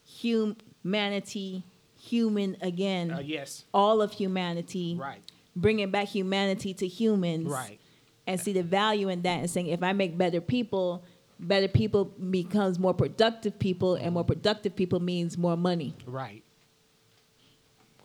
[0.05, 1.65] humanity
[2.01, 3.11] human again.
[3.11, 3.65] Uh, yes.
[3.73, 4.97] All of humanity.
[4.99, 5.21] Right.
[5.55, 7.49] Bringing back humanity to humans.
[7.49, 7.79] Right.
[8.27, 11.05] And see the value in that and saying, if I make better people,
[11.41, 15.95] better people becomes more productive people, and more productive people means more money.
[16.07, 16.45] Right.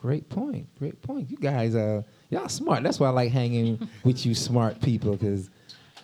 [0.01, 0.67] Great point.
[0.77, 1.29] Great point.
[1.29, 2.83] You guys, uh, y'all smart.
[2.83, 5.49] That's why I like hanging with you, smart people, because.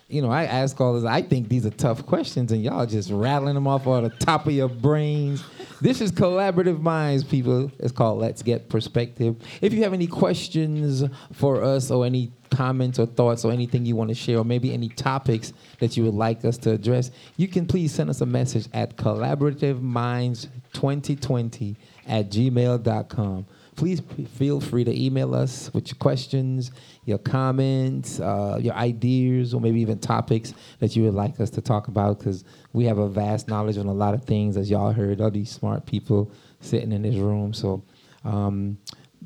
[0.06, 1.04] You know, I ask all this.
[1.04, 4.46] I think these are tough questions, and y'all just rattling them off on the top
[4.46, 5.42] of your brains.
[5.80, 7.72] This is collaborative minds, people.
[7.78, 9.34] It's called Let's Get Perspective.
[9.62, 13.96] If you have any questions for us, or any comments or thoughts, or anything you
[13.96, 17.48] want to share, or maybe any topics that you would like us to address, you
[17.48, 21.76] can please send us a message at collaborativeminds2020
[22.06, 24.00] at gmail.com please
[24.34, 26.70] feel free to email us with your questions,
[27.04, 31.60] your comments, uh, your ideas, or maybe even topics that you would like us to
[31.60, 34.92] talk about because we have a vast knowledge on a lot of things, as y'all
[34.92, 37.52] heard, all these smart people sitting in this room.
[37.52, 37.82] So
[38.24, 38.78] um,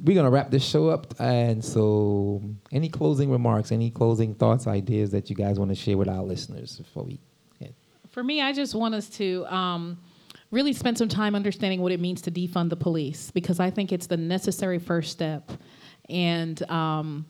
[0.05, 1.14] we're going to wrap this show up.
[1.20, 2.42] And so,
[2.72, 6.22] any closing remarks, any closing thoughts, ideas that you guys want to share with our
[6.22, 7.20] listeners before we?
[8.11, 9.99] For me, I just want us to um,
[10.51, 13.92] really spend some time understanding what it means to defund the police because I think
[13.92, 15.51] it's the necessary first step.
[16.09, 17.26] And, um,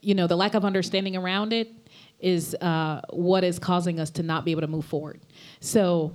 [0.00, 1.70] you know, the lack of understanding around it
[2.18, 5.20] is uh, what is causing us to not be able to move forward.
[5.60, 6.14] So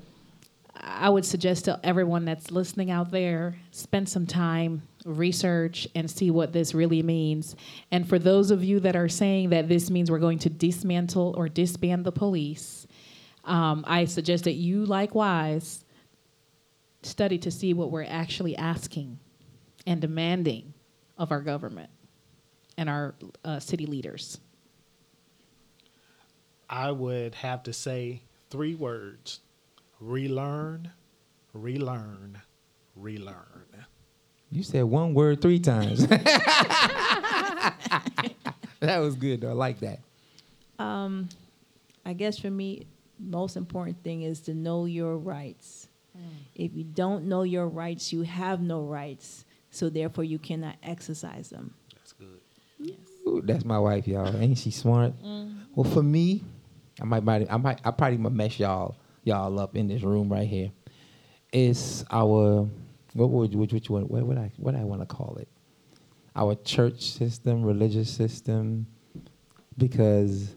[0.76, 6.32] I would suggest to everyone that's listening out there, spend some time, research, and see
[6.32, 7.56] what this really means.
[7.92, 11.34] And for those of you that are saying that this means we're going to dismantle
[11.38, 12.88] or disband the police,
[13.44, 15.84] um, I suggest that you likewise
[17.08, 19.20] study to see what we're actually asking
[19.86, 20.74] and demanding
[21.18, 21.90] of our government
[22.78, 24.40] and our uh, city leaders.
[26.70, 29.40] I would have to say three words
[30.00, 30.92] relearn,
[31.54, 32.42] relearn,
[32.96, 33.86] relearn.
[34.52, 36.08] You said one word three times.
[36.08, 37.74] that
[38.82, 39.50] was good, though.
[39.50, 40.00] I like that.
[40.80, 41.28] Um,
[42.06, 42.86] I guess for me,
[43.20, 45.87] most important thing is to know your rights.
[46.18, 46.24] Mm.
[46.56, 49.46] If you don't know your rights, you have no rights.
[49.70, 51.74] So therefore, you cannot exercise them.
[51.96, 52.96] That's good.
[53.28, 54.36] Ooh, that's my wife, y'all.
[54.38, 55.14] Ain't she smart?
[55.24, 55.66] Mm.
[55.76, 56.44] Well, for me,
[57.02, 60.30] I might, might, I might, I probably might mess y'all, y'all up in this room
[60.32, 60.72] right here.
[61.52, 62.68] It's our,
[63.14, 65.48] what would, which, which one, what would I, what I want to call it?
[66.36, 68.88] Our church system, religious system,
[69.78, 70.56] because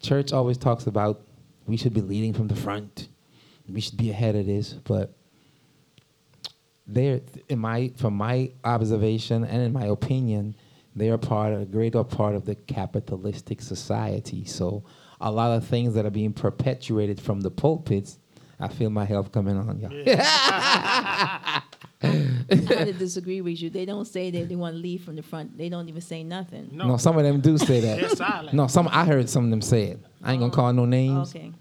[0.00, 1.22] church always talks about
[1.66, 3.08] we should be leading from the front,
[3.68, 5.14] we should be ahead of this, but
[6.86, 10.54] they're in my from my observation and in my opinion
[10.94, 14.82] they are part of a greater part of the capitalistic society so
[15.20, 18.18] a lot of things that are being perpetuated from the pulpits
[18.58, 19.92] i feel my health coming on y'all
[22.02, 23.70] I have disagree with you.
[23.70, 25.56] They don't say that they want to leave from the front.
[25.56, 26.70] They don't even say nothing.
[26.72, 28.54] No, no some of them do say that They're silent.
[28.54, 31.34] no some i heard some of them say it i ain't gonna call no names
[31.34, 31.52] Okay.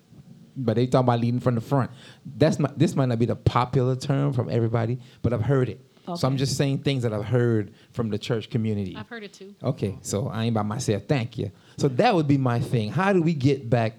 [0.56, 1.92] But they talking about leading from the front.
[2.38, 2.78] That's not.
[2.78, 5.80] This might not be the popular term from everybody, but I've heard it.
[6.16, 8.96] So I'm just saying things that I've heard from the church community.
[8.98, 9.56] I've heard it too.
[9.64, 11.04] Okay, so I ain't by myself.
[11.08, 11.52] Thank you.
[11.78, 12.92] So that would be my thing.
[12.92, 13.94] How do we get back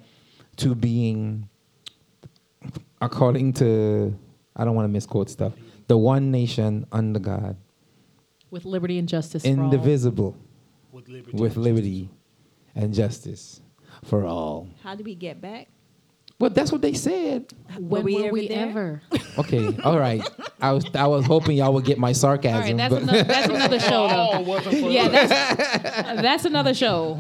[0.57, 1.49] to being,
[3.01, 4.15] according to,
[4.55, 5.53] I don't want to misquote stuff,
[5.87, 7.57] the one nation under God,
[8.51, 9.55] With liberty and justice for all.
[9.55, 10.37] indivisible,
[10.91, 11.37] With liberty.
[11.39, 12.11] with liberty
[12.75, 13.61] and justice
[14.05, 14.69] for all.
[14.83, 15.69] How do we get back?
[16.43, 17.55] Well, that's what they said.
[17.79, 18.69] When we were ever we there?
[18.69, 19.03] ever?
[19.39, 20.29] Okay, all right.
[20.61, 22.57] I was I was hoping y'all would get my sarcasm.
[22.57, 24.41] All right, that's but another, that's another show Oh, though.
[24.41, 25.31] wasn't Yeah, that's,
[26.23, 27.15] that's another show.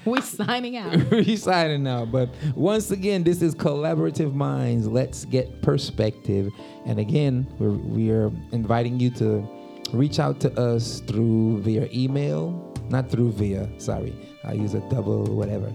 [0.04, 0.96] we signing out.
[1.12, 2.10] we signing out.
[2.10, 4.88] But once again, this is Collaborative Minds.
[4.88, 6.50] Let's get perspective.
[6.86, 9.48] And again, we're, we are inviting you to
[9.92, 14.12] reach out to us through via email, not through via, sorry,
[14.42, 15.72] I use a double whatever.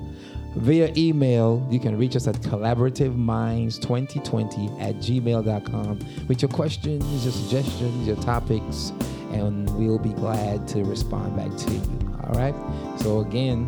[0.59, 8.07] Via email, you can reach us at collaborativeminds2020 at gmail.com with your questions, your suggestions,
[8.07, 8.91] your topics,
[9.31, 11.81] and we'll be glad to respond back to you.
[12.23, 12.55] All right?
[12.99, 13.67] So, again,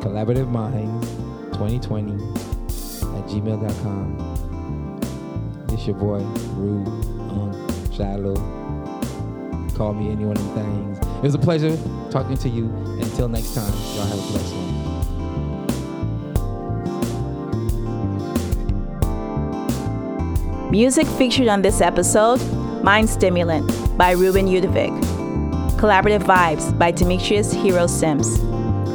[0.00, 1.06] collaborative minds
[1.52, 2.18] 2020 at
[3.28, 4.34] gmail.com
[5.74, 6.18] it's your boy
[6.54, 8.36] Rue um, Shiloh.
[9.76, 10.98] Call me any one of the things.
[10.98, 11.76] It was a pleasure
[12.10, 12.66] talking to you.
[13.02, 14.73] Until next time y'all have a blessed one
[20.74, 22.42] Music featured on this episode
[22.82, 24.90] Mind Stimulant by Ruben Udovic.
[25.78, 28.40] Collaborative Vibes by Demetrius Hero Sims.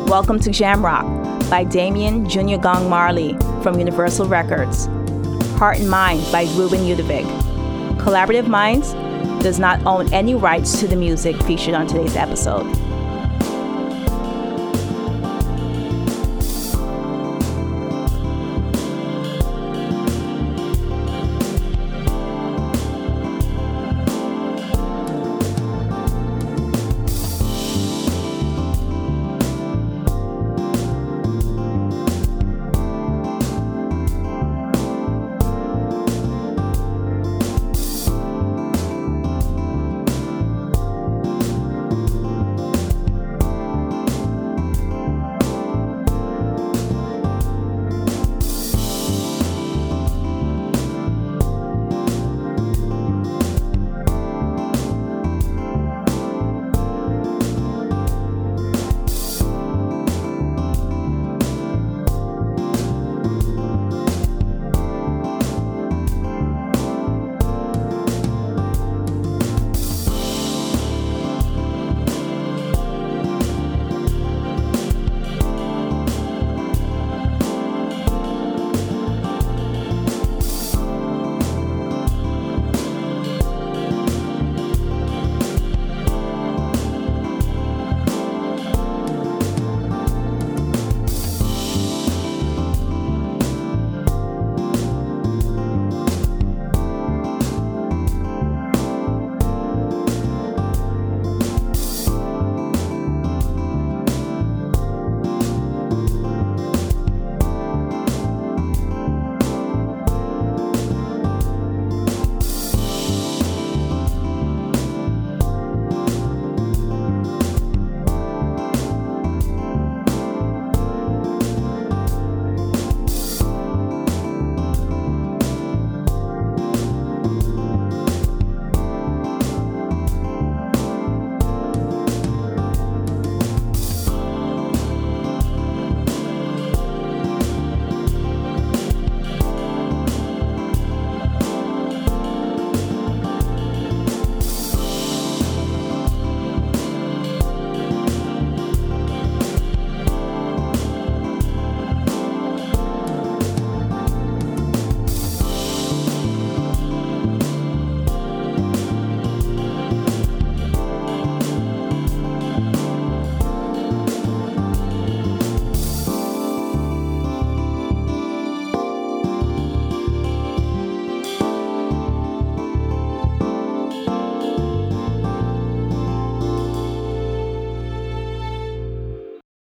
[0.10, 2.58] Welcome to Jamrock by Damian Jr.
[2.58, 4.88] Gong Marley from Universal Records.
[5.58, 7.24] Heart and Mind by Ruben Udovic.
[7.98, 8.92] Collaborative Minds
[9.42, 12.66] does not own any rights to the music featured on today's episode.